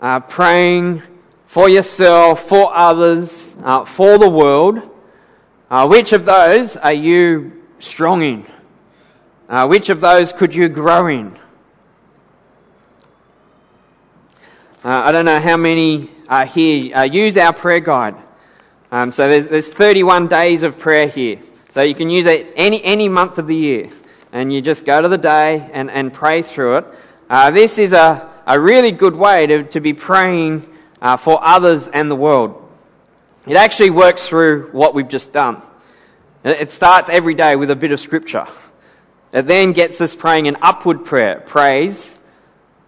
Uh, 0.00 0.20
praying 0.20 1.02
for 1.50 1.68
yourself, 1.68 2.46
for 2.46 2.72
others, 2.72 3.52
uh, 3.64 3.84
for 3.84 4.18
the 4.18 4.30
world. 4.30 4.80
Uh, 5.68 5.88
which 5.88 6.12
of 6.12 6.24
those 6.24 6.76
are 6.76 6.92
you 6.92 7.64
strong 7.80 8.22
in? 8.22 8.46
Uh, 9.48 9.66
which 9.66 9.88
of 9.88 10.00
those 10.00 10.30
could 10.30 10.54
you 10.54 10.68
grow 10.68 11.08
in? 11.08 11.36
Uh, 14.84 15.02
I 15.02 15.10
don't 15.10 15.24
know 15.24 15.40
how 15.40 15.56
many 15.56 16.08
uh, 16.28 16.46
here 16.46 16.94
uh, 16.94 17.02
use 17.02 17.36
our 17.36 17.52
prayer 17.52 17.80
guide. 17.80 18.14
Um, 18.92 19.10
so 19.10 19.28
there's, 19.28 19.48
there's 19.48 19.68
31 19.68 20.28
days 20.28 20.62
of 20.62 20.78
prayer 20.78 21.08
here. 21.08 21.40
So 21.70 21.82
you 21.82 21.96
can 21.96 22.10
use 22.10 22.26
it 22.26 22.52
any, 22.54 22.80
any 22.84 23.08
month 23.08 23.38
of 23.38 23.48
the 23.48 23.56
year. 23.56 23.90
And 24.30 24.52
you 24.52 24.62
just 24.62 24.84
go 24.84 25.02
to 25.02 25.08
the 25.08 25.18
day 25.18 25.68
and, 25.72 25.90
and 25.90 26.12
pray 26.12 26.42
through 26.42 26.76
it. 26.76 26.84
Uh, 27.28 27.50
this 27.50 27.76
is 27.76 27.92
a, 27.92 28.30
a 28.46 28.60
really 28.60 28.92
good 28.92 29.16
way 29.16 29.48
to, 29.48 29.64
to 29.64 29.80
be 29.80 29.94
praying 29.94 30.69
uh, 31.00 31.16
for 31.16 31.42
others 31.42 31.88
and 31.88 32.10
the 32.10 32.16
world. 32.16 32.68
It 33.46 33.56
actually 33.56 33.90
works 33.90 34.26
through 34.26 34.70
what 34.72 34.94
we've 34.94 35.08
just 35.08 35.32
done. 35.32 35.62
It 36.44 36.72
starts 36.72 37.10
every 37.10 37.34
day 37.34 37.56
with 37.56 37.70
a 37.70 37.76
bit 37.76 37.92
of 37.92 38.00
scripture. 38.00 38.46
It 39.32 39.42
then 39.42 39.72
gets 39.72 40.00
us 40.00 40.14
praying 40.14 40.48
an 40.48 40.56
upward 40.62 41.04
prayer, 41.04 41.40
praise. 41.40 42.18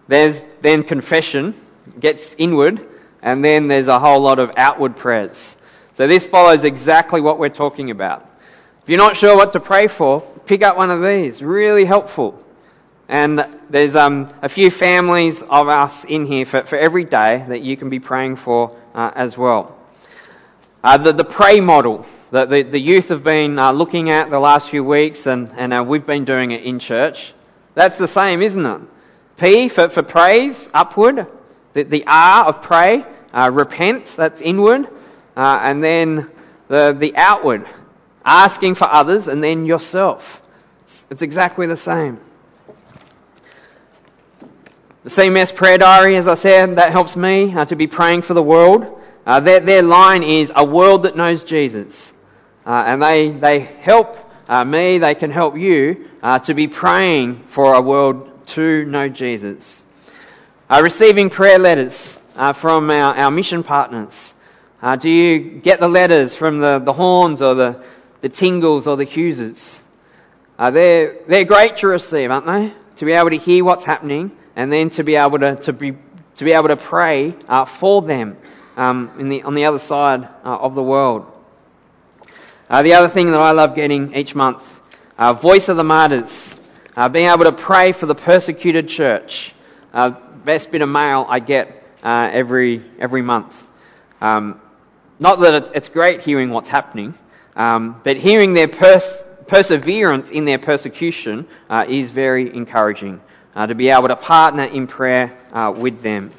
There's 0.07 0.41
then 0.61 0.83
confession, 0.83 1.53
gets 1.99 2.35
inward, 2.37 2.85
and 3.21 3.43
then 3.43 3.67
there's 3.67 3.87
a 3.87 3.99
whole 3.99 4.19
lot 4.19 4.39
of 4.39 4.51
outward 4.57 4.97
prayers. 4.97 5.55
So 5.93 6.07
this 6.07 6.25
follows 6.25 6.63
exactly 6.63 7.21
what 7.21 7.39
we're 7.39 7.49
talking 7.49 7.91
about. 7.91 8.29
If 8.81 8.89
you're 8.89 8.97
not 8.97 9.15
sure 9.15 9.35
what 9.37 9.53
to 9.53 9.59
pray 9.59 9.87
for, 9.87 10.21
pick 10.45 10.63
up 10.63 10.75
one 10.75 10.89
of 10.91 11.01
these. 11.01 11.41
Really 11.41 11.85
helpful. 11.85 12.43
And 13.09 13.45
there's 13.69 13.95
um, 13.95 14.33
a 14.41 14.49
few 14.49 14.71
families 14.71 15.41
of 15.41 15.67
us 15.67 16.05
in 16.05 16.25
here 16.25 16.45
for, 16.45 16.63
for 16.63 16.77
every 16.77 17.03
day 17.03 17.45
that 17.47 17.61
you 17.61 17.75
can 17.75 17.89
be 17.89 17.99
praying 17.99 18.37
for 18.37 18.77
uh, 18.95 19.11
as 19.13 19.37
well. 19.37 19.77
Uh, 20.83 20.97
the, 20.97 21.13
the 21.13 21.23
pray 21.23 21.59
model 21.59 22.05
that 22.31 22.49
the, 22.49 22.63
the 22.63 22.79
youth 22.79 23.09
have 23.09 23.23
been 23.23 23.59
uh, 23.59 23.71
looking 23.71 24.09
at 24.09 24.29
the 24.29 24.39
last 24.39 24.69
few 24.69 24.83
weeks, 24.83 25.27
and, 25.27 25.51
and 25.55 25.73
uh, 25.73 25.83
we've 25.87 26.05
been 26.05 26.25
doing 26.25 26.51
it 26.51 26.63
in 26.63 26.79
church. 26.79 27.33
That's 27.73 27.97
the 27.97 28.07
same, 28.07 28.41
isn't 28.41 28.65
it? 28.65 28.81
P 29.37 29.69
for, 29.69 29.89
for 29.89 30.03
praise, 30.03 30.69
upward. 30.73 31.27
The, 31.73 31.83
the 31.83 32.05
R 32.07 32.45
of 32.45 32.61
pray, 32.61 33.05
uh, 33.33 33.49
repent, 33.53 34.07
that's 34.15 34.41
inward. 34.41 34.87
Uh, 35.35 35.59
and 35.61 35.83
then 35.83 36.29
the, 36.67 36.95
the 36.97 37.15
outward, 37.15 37.67
asking 38.23 38.75
for 38.75 38.85
others, 38.85 39.27
and 39.27 39.43
then 39.43 39.65
yourself. 39.65 40.41
It's, 40.83 41.05
it's 41.09 41.21
exactly 41.21 41.67
the 41.67 41.77
same. 41.77 42.19
The 45.03 45.09
CMS 45.09 45.53
prayer 45.53 45.77
diary, 45.77 46.15
as 46.15 46.29
I 46.29 46.35
said, 46.35 46.77
that 46.77 46.93
helps 46.93 47.17
me 47.17 47.53
uh, 47.53 47.65
to 47.65 47.75
be 47.75 47.87
praying 47.87 48.21
for 48.21 48.33
the 48.33 48.41
world. 48.41 49.01
Uh, 49.25 49.41
their, 49.41 49.59
their 49.59 49.81
line 49.81 50.23
is 50.23 50.49
a 50.55 50.63
world 50.63 51.03
that 51.03 51.17
knows 51.17 51.43
Jesus. 51.43 52.09
Uh, 52.65 52.83
and 52.87 53.03
they, 53.03 53.31
they 53.31 53.59
help 53.59 54.17
uh, 54.47 54.63
me, 54.63 54.99
they 54.99 55.13
can 55.13 55.29
help 55.29 55.57
you 55.57 56.09
uh, 56.23 56.39
to 56.39 56.53
be 56.53 56.69
praying 56.69 57.43
for 57.49 57.73
a 57.73 57.81
world 57.81 58.47
to 58.47 58.85
know 58.85 59.09
Jesus. 59.09 59.83
Uh, 60.69 60.79
receiving 60.81 61.29
prayer 61.29 61.59
letters 61.59 62.17
from 62.53 62.89
our, 62.89 63.13
our 63.13 63.29
mission 63.29 63.61
partners. 63.61 64.33
do 64.99 65.09
you 65.09 65.59
get 65.59 65.81
the 65.81 65.89
letters 65.89 66.33
from 66.33 66.59
the, 66.59 66.79
the 66.79 66.93
Horns 66.93 67.41
or 67.41 67.55
the, 67.55 67.83
the 68.21 68.29
Tingles 68.29 68.87
or 68.87 68.95
the 68.95 69.05
Hugheses? 69.05 69.79
they're, 70.57 71.17
they're 71.27 71.43
great 71.43 71.75
to 71.79 71.87
receive, 71.87 72.31
aren't 72.31 72.45
they? 72.45 72.73
To 72.99 73.05
be 73.05 73.11
able 73.11 73.31
to 73.31 73.37
hear 73.37 73.65
what's 73.65 73.83
happening 73.83 74.37
and 74.55 74.71
then 74.71 74.89
to 74.91 75.03
be 75.03 75.15
able 75.15 75.39
to, 75.39 75.55
to, 75.55 75.73
be, 75.73 75.97
to 76.35 76.43
be 76.43 76.51
able 76.51 76.69
to 76.69 76.77
pray 76.77 77.35
for 77.67 78.01
them 78.01 78.37
um, 78.77 79.11
in 79.19 79.29
the, 79.29 79.43
on 79.43 79.55
the 79.55 79.65
other 79.65 79.79
side 79.79 80.23
uh, 80.23 80.57
of 80.57 80.75
the 80.75 80.83
world. 80.83 81.25
Uh, 82.69 82.81
the 82.81 82.93
other 82.93 83.09
thing 83.09 83.31
that 83.31 83.39
I 83.39 83.51
love 83.51 83.75
getting 83.75 84.15
each 84.15 84.35
month, 84.35 84.63
uh, 85.17 85.33
Voice 85.33 85.69
of 85.69 85.77
the 85.77 85.83
Martyrs, 85.83 86.55
uh, 86.95 87.09
being 87.09 87.27
able 87.27 87.43
to 87.43 87.51
pray 87.51 87.91
for 87.91 88.05
the 88.05 88.15
persecuted 88.15 88.87
church. 88.87 89.53
Uh, 89.93 90.11
best 90.43 90.71
bit 90.71 90.81
of 90.81 90.89
mail 90.89 91.25
I 91.27 91.39
get 91.39 91.83
uh, 92.03 92.29
every 92.31 92.83
every 92.99 93.21
month. 93.21 93.61
Um, 94.21 94.59
not 95.19 95.39
that 95.41 95.71
it's 95.75 95.89
great 95.89 96.21
hearing 96.21 96.49
what's 96.49 96.69
happening, 96.69 97.13
um, 97.55 98.01
but 98.03 98.17
hearing 98.17 98.53
their 98.53 98.67
pers- 98.67 99.23
perseverance 99.47 100.31
in 100.31 100.45
their 100.45 100.57
persecution 100.57 101.47
is 101.87 102.09
very 102.09 102.53
encouraging. 102.55 103.21
To 103.55 103.75
be 103.75 103.89
able 103.89 104.07
to 104.07 104.15
partner 104.15 104.63
in 104.63 104.87
prayer 104.87 105.37
with 105.77 106.01
them. 106.01 106.31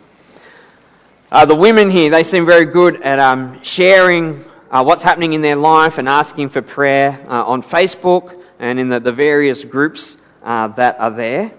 Uh, 1.35 1.45
the 1.45 1.55
women 1.55 1.91
here, 1.91 2.11
they 2.11 2.23
seem 2.23 2.47
very 2.47 2.65
good 2.65 3.03
at 3.03 3.19
um, 3.19 3.61
sharing 3.65 4.45
uh, 4.71 4.85
what's 4.85 5.03
happening 5.03 5.33
in 5.33 5.43
their 5.43 5.57
life 5.57 5.99
and 5.99 6.09
asking 6.09 6.49
for 6.49 6.63
prayer 6.63 7.25
uh, 7.29 7.45
on 7.45 7.61
Facebook 7.63 8.41
and 8.61 8.79
in 8.79 8.89
the, 8.89 9.01
the 9.01 9.11
various 9.11 9.65
groups 9.65 10.17
uh, 10.45 10.69
that 10.69 11.01
are 11.01 11.11
there. 11.11 11.53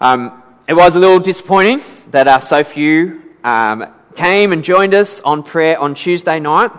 Um, 0.00 0.42
it 0.68 0.74
was 0.74 0.94
a 0.94 1.00
little 1.00 1.18
disappointing 1.18 1.80
that 2.10 2.28
uh, 2.28 2.38
so 2.38 2.62
few 2.62 3.20
um, 3.42 3.86
came 4.14 4.52
and 4.52 4.62
joined 4.62 4.94
us 4.94 5.20
on 5.20 5.42
prayer 5.42 5.78
on 5.78 5.94
Tuesday 5.94 6.38
night 6.38 6.70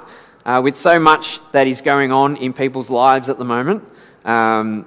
uh, 0.45 0.61
with 0.63 0.75
so 0.75 0.99
much 0.99 1.39
that 1.51 1.67
is 1.67 1.81
going 1.81 2.11
on 2.11 2.37
in 2.37 2.53
people's 2.53 2.89
lives 2.89 3.29
at 3.29 3.37
the 3.37 3.45
moment. 3.45 3.83
Um, 4.23 4.85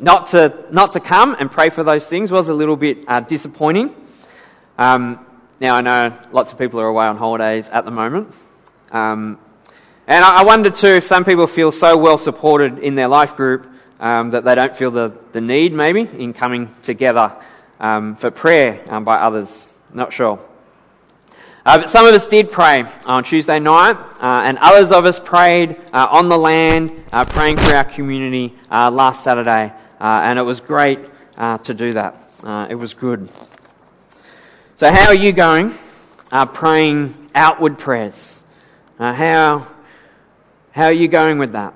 not 0.00 0.28
to 0.28 0.66
not 0.70 0.92
to 0.94 1.00
come 1.00 1.36
and 1.38 1.50
pray 1.50 1.70
for 1.70 1.84
those 1.84 2.06
things 2.06 2.30
was 2.30 2.48
a 2.48 2.54
little 2.54 2.76
bit 2.76 3.06
disappointing. 3.28 3.94
Um, 4.78 5.26
now, 5.60 5.76
I 5.76 5.82
know 5.82 6.18
lots 6.32 6.52
of 6.52 6.58
people 6.58 6.80
are 6.80 6.86
away 6.86 7.04
on 7.04 7.18
holidays 7.18 7.68
at 7.68 7.84
the 7.84 7.90
moment. 7.90 8.34
Um, 8.90 9.38
and 10.06 10.24
I 10.24 10.42
wonder 10.42 10.70
too 10.70 10.86
if 10.86 11.04
some 11.04 11.24
people 11.24 11.46
feel 11.46 11.70
so 11.70 11.98
well 11.98 12.16
supported 12.16 12.78
in 12.78 12.94
their 12.94 13.08
life 13.08 13.36
group 13.36 13.70
um, 14.00 14.30
that 14.30 14.42
they 14.42 14.54
don't 14.54 14.74
feel 14.74 14.90
the, 14.90 15.16
the 15.32 15.40
need, 15.40 15.74
maybe, 15.74 16.00
in 16.00 16.32
coming 16.32 16.74
together 16.82 17.36
um, 17.78 18.16
for 18.16 18.30
prayer 18.30 18.82
um, 18.88 19.04
by 19.04 19.16
others. 19.16 19.68
Not 19.92 20.14
sure. 20.14 20.40
Uh, 21.66 21.80
but 21.80 21.90
some 21.90 22.06
of 22.06 22.14
us 22.14 22.26
did 22.26 22.50
pray 22.50 22.84
on 23.04 23.22
Tuesday 23.22 23.60
night, 23.60 23.92
uh, 24.18 24.42
and 24.46 24.56
others 24.58 24.90
of 24.92 25.04
us 25.04 25.20
prayed 25.20 25.76
uh, 25.92 26.08
on 26.10 26.30
the 26.30 26.38
land, 26.38 27.04
uh, 27.12 27.24
praying 27.26 27.58
for 27.58 27.74
our 27.74 27.84
community 27.84 28.54
uh, 28.70 28.90
last 28.90 29.22
Saturday, 29.22 29.66
uh, 29.66 29.79
and 30.00 30.38
it 30.38 30.42
was 30.42 30.60
great 30.60 31.00
to 31.36 31.74
do 31.74 31.92
that. 31.94 32.16
it 32.70 32.74
was 32.74 32.94
good. 32.94 33.28
So, 34.76 34.90
how 34.90 35.08
are 35.08 35.14
you 35.14 35.32
going? 35.32 35.74
Uh, 36.32 36.46
praying 36.46 37.30
outward 37.34 37.76
prayers. 37.76 38.42
Uh, 38.98 39.12
how 39.12 39.66
how 40.72 40.84
are 40.84 40.92
you 40.92 41.08
going 41.08 41.38
with 41.38 41.52
that? 41.52 41.74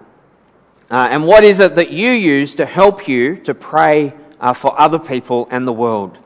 Uh, 0.91 1.09
and 1.11 1.27
what 1.27 1.45
is 1.45 1.59
it 1.61 1.75
that 1.75 1.91
you 1.91 2.13
use 2.13 2.55
to 2.55 2.65
help 2.65 3.09
you 3.09 3.37
to 3.37 3.55
pray 3.55 4.15
uh, 4.41 4.53
for 4.53 4.81
other 4.81 4.99
people 4.99 5.49
and 5.51 5.67
the 5.67 5.73
world? 5.73 6.17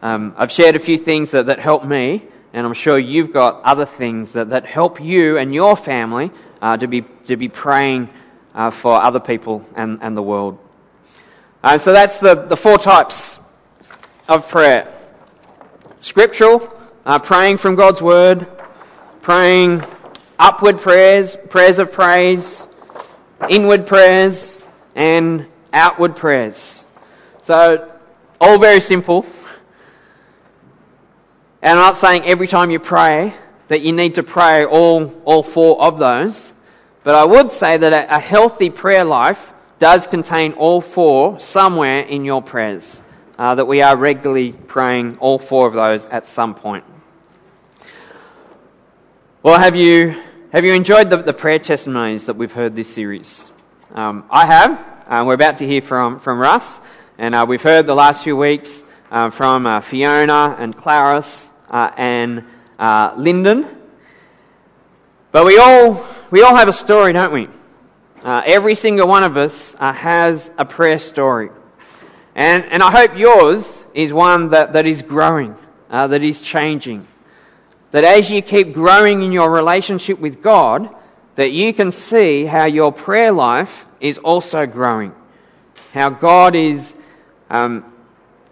Um, 0.00 0.34
I've 0.36 0.50
shared 0.50 0.74
a 0.74 0.78
few 0.78 0.98
things 0.98 1.32
that, 1.32 1.46
that 1.46 1.58
help 1.58 1.84
me, 1.84 2.24
and 2.52 2.66
I'm 2.66 2.74
sure 2.74 2.98
you've 2.98 3.32
got 3.32 3.62
other 3.62 3.86
things 3.86 4.32
that, 4.32 4.50
that 4.50 4.64
help 4.64 5.00
you 5.00 5.38
and 5.38 5.54
your 5.54 5.76
family 5.76 6.30
uh, 6.62 6.76
to 6.78 6.88
be 6.88 7.02
to 7.26 7.36
be 7.36 7.48
praying 7.48 8.08
uh, 8.54 8.70
for 8.70 9.00
other 9.00 9.20
people 9.20 9.64
and, 9.76 9.98
and 10.02 10.16
the 10.16 10.22
world. 10.22 10.58
Uh, 11.62 11.78
so 11.78 11.92
that's 11.92 12.18
the, 12.18 12.34
the 12.34 12.56
four 12.56 12.78
types 12.78 13.38
of 14.28 14.48
prayer: 14.48 14.92
scriptural, 16.00 16.62
uh, 17.04 17.18
praying 17.18 17.56
from 17.56 17.74
God's 17.74 18.00
word, 18.00 18.46
praying 19.22 19.82
upward 20.38 20.78
prayers, 20.78 21.36
prayers 21.50 21.78
of 21.78 21.92
praise, 21.92 22.66
inward 23.48 23.86
prayers, 23.86 24.60
and 24.94 25.46
outward 25.72 26.16
prayers. 26.16 26.84
So, 27.42 27.90
all 28.40 28.58
very 28.58 28.80
simple. 28.80 29.26
And 31.60 31.72
I'm 31.72 31.86
not 31.86 31.96
saying 31.96 32.24
every 32.24 32.46
time 32.46 32.70
you 32.70 32.78
pray 32.78 33.34
that 33.66 33.80
you 33.80 33.92
need 33.92 34.14
to 34.14 34.22
pray 34.22 34.64
all, 34.64 35.12
all 35.24 35.42
four 35.42 35.82
of 35.82 35.98
those, 35.98 36.52
but 37.02 37.14
I 37.14 37.24
would 37.24 37.50
say 37.50 37.76
that 37.76 37.92
a, 37.92 38.16
a 38.16 38.20
healthy 38.20 38.70
prayer 38.70 39.04
life 39.04 39.52
does 39.78 40.06
contain 40.06 40.54
all 40.54 40.80
four 40.80 41.40
somewhere 41.40 42.00
in 42.00 42.24
your 42.24 42.42
prayers. 42.42 43.02
Uh, 43.38 43.54
that 43.54 43.66
we 43.66 43.82
are 43.82 43.96
regularly 43.96 44.50
praying 44.50 45.16
all 45.18 45.38
four 45.38 45.68
of 45.68 45.72
those 45.72 46.04
at 46.06 46.26
some 46.26 46.56
point. 46.56 46.82
Well, 49.44 49.56
have 49.56 49.76
you 49.76 50.20
have 50.52 50.64
you 50.64 50.72
enjoyed 50.72 51.08
the, 51.08 51.18
the 51.18 51.32
prayer 51.32 51.60
testimonies 51.60 52.26
that 52.26 52.34
we've 52.34 52.52
heard 52.52 52.74
this 52.74 52.92
series? 52.92 53.48
Um, 53.94 54.24
I 54.28 54.44
have. 54.44 54.84
Uh, 55.06 55.24
we're 55.24 55.34
about 55.34 55.58
to 55.58 55.66
hear 55.68 55.80
from 55.80 56.18
from 56.18 56.40
Russ, 56.40 56.80
and 57.16 57.32
uh, 57.32 57.46
we've 57.48 57.62
heard 57.62 57.86
the 57.86 57.94
last 57.94 58.24
few 58.24 58.36
weeks 58.36 58.82
uh, 59.12 59.30
from 59.30 59.66
uh, 59.66 59.82
Fiona 59.82 60.56
and 60.58 60.76
Clarice 60.76 61.48
and 61.70 62.44
Lyndon. 63.16 63.68
But 65.30 65.46
we 65.46 65.58
all 65.58 66.04
we 66.32 66.42
all 66.42 66.56
have 66.56 66.66
a 66.66 66.72
story, 66.72 67.12
don't 67.12 67.32
we? 67.32 67.48
Every 68.24 68.74
single 68.74 69.08
one 69.08 69.24
of 69.24 69.36
us 69.36 69.74
has 69.78 70.50
a 70.58 70.64
prayer 70.64 70.98
story. 70.98 71.50
And, 72.34 72.64
and 72.66 72.82
I 72.84 72.90
hope 72.92 73.18
yours 73.18 73.84
is 73.94 74.12
one 74.12 74.50
that, 74.50 74.74
that 74.74 74.86
is 74.86 75.02
growing, 75.02 75.56
uh, 75.90 76.06
that 76.06 76.22
is 76.22 76.40
changing. 76.40 77.06
That 77.90 78.04
as 78.04 78.30
you 78.30 78.42
keep 78.42 78.74
growing 78.74 79.22
in 79.22 79.32
your 79.32 79.50
relationship 79.50 80.20
with 80.20 80.40
God, 80.40 80.94
that 81.34 81.50
you 81.50 81.74
can 81.74 81.90
see 81.90 82.44
how 82.44 82.66
your 82.66 82.92
prayer 82.92 83.32
life 83.32 83.86
is 84.00 84.18
also 84.18 84.66
growing. 84.66 85.14
How 85.92 86.10
God 86.10 86.54
is 86.54 86.94
um, 87.50 87.92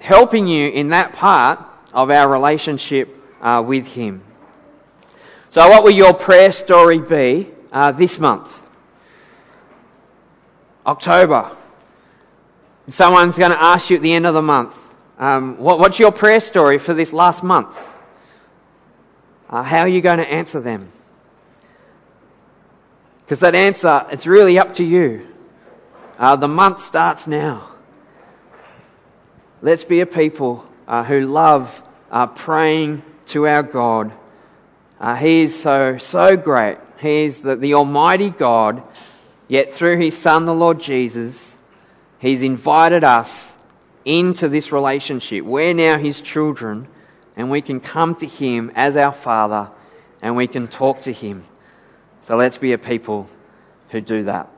helping 0.00 0.48
you 0.48 0.68
in 0.68 0.88
that 0.88 1.12
part 1.12 1.64
of 1.92 2.10
our 2.10 2.28
relationship 2.28 3.16
uh, 3.40 3.62
with 3.64 3.86
Him. 3.86 4.22
So, 5.48 5.68
what 5.68 5.84
will 5.84 5.94
your 5.94 6.12
prayer 6.12 6.50
story 6.50 6.98
be 6.98 7.50
uh, 7.70 7.92
this 7.92 8.18
month? 8.18 8.50
October. 10.86 11.50
Someone's 12.90 13.36
going 13.36 13.50
to 13.50 13.60
ask 13.62 13.90
you 13.90 13.96
at 13.96 14.02
the 14.02 14.12
end 14.12 14.26
of 14.26 14.34
the 14.34 14.42
month, 14.42 14.74
um, 15.18 15.58
what, 15.58 15.78
what's 15.78 15.98
your 15.98 16.12
prayer 16.12 16.40
story 16.40 16.78
for 16.78 16.94
this 16.94 17.12
last 17.12 17.42
month? 17.42 17.76
Uh, 19.50 19.62
how 19.62 19.80
are 19.80 19.88
you 19.88 20.00
going 20.00 20.18
to 20.18 20.28
answer 20.28 20.60
them? 20.60 20.92
Because 23.24 23.40
that 23.40 23.54
answer, 23.56 24.06
it's 24.10 24.26
really 24.26 24.58
up 24.58 24.74
to 24.74 24.84
you. 24.84 25.26
Uh, 26.18 26.36
the 26.36 26.48
month 26.48 26.82
starts 26.82 27.26
now. 27.26 27.68
Let's 29.62 29.84
be 29.84 30.00
a 30.00 30.06
people 30.06 30.64
uh, 30.86 31.02
who 31.02 31.22
love 31.22 31.82
uh, 32.10 32.28
praying 32.28 33.02
to 33.26 33.48
our 33.48 33.62
God. 33.62 34.12
Uh, 35.00 35.16
he 35.16 35.42
is 35.42 35.60
so, 35.60 35.98
so 35.98 36.36
great. 36.36 36.78
He 37.00 37.24
is 37.24 37.40
the, 37.40 37.56
the 37.56 37.74
Almighty 37.74 38.30
God, 38.30 38.82
yet 39.48 39.74
through 39.74 39.98
His 39.98 40.16
Son, 40.16 40.44
the 40.44 40.54
Lord 40.54 40.80
Jesus, 40.80 41.54
He's 42.18 42.42
invited 42.42 43.04
us 43.04 43.54
into 44.04 44.48
this 44.48 44.72
relationship. 44.72 45.44
We're 45.44 45.74
now 45.74 45.98
His 45.98 46.20
children, 46.20 46.88
and 47.36 47.50
we 47.50 47.60
can 47.60 47.80
come 47.80 48.14
to 48.16 48.26
Him 48.26 48.72
as 48.74 48.96
our 48.96 49.12
Father, 49.12 49.70
and 50.22 50.36
we 50.36 50.46
can 50.46 50.68
talk 50.68 51.02
to 51.02 51.12
Him. 51.12 51.44
So 52.22 52.36
let's 52.36 52.58
be 52.58 52.72
a 52.72 52.78
people 52.78 53.28
who 53.90 54.00
do 54.00 54.24
that. 54.24 54.50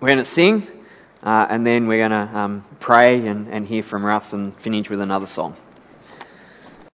We're 0.00 0.08
going 0.08 0.18
to 0.18 0.24
sing, 0.24 0.66
uh, 1.22 1.46
and 1.48 1.66
then 1.66 1.86
we're 1.86 2.06
going 2.06 2.28
to 2.28 2.38
um, 2.38 2.64
pray 2.80 3.26
and, 3.26 3.48
and 3.48 3.66
hear 3.66 3.82
from 3.82 4.04
Russ 4.04 4.34
and 4.34 4.54
finish 4.54 4.90
with 4.90 5.00
another 5.00 5.26
song. 5.26 5.56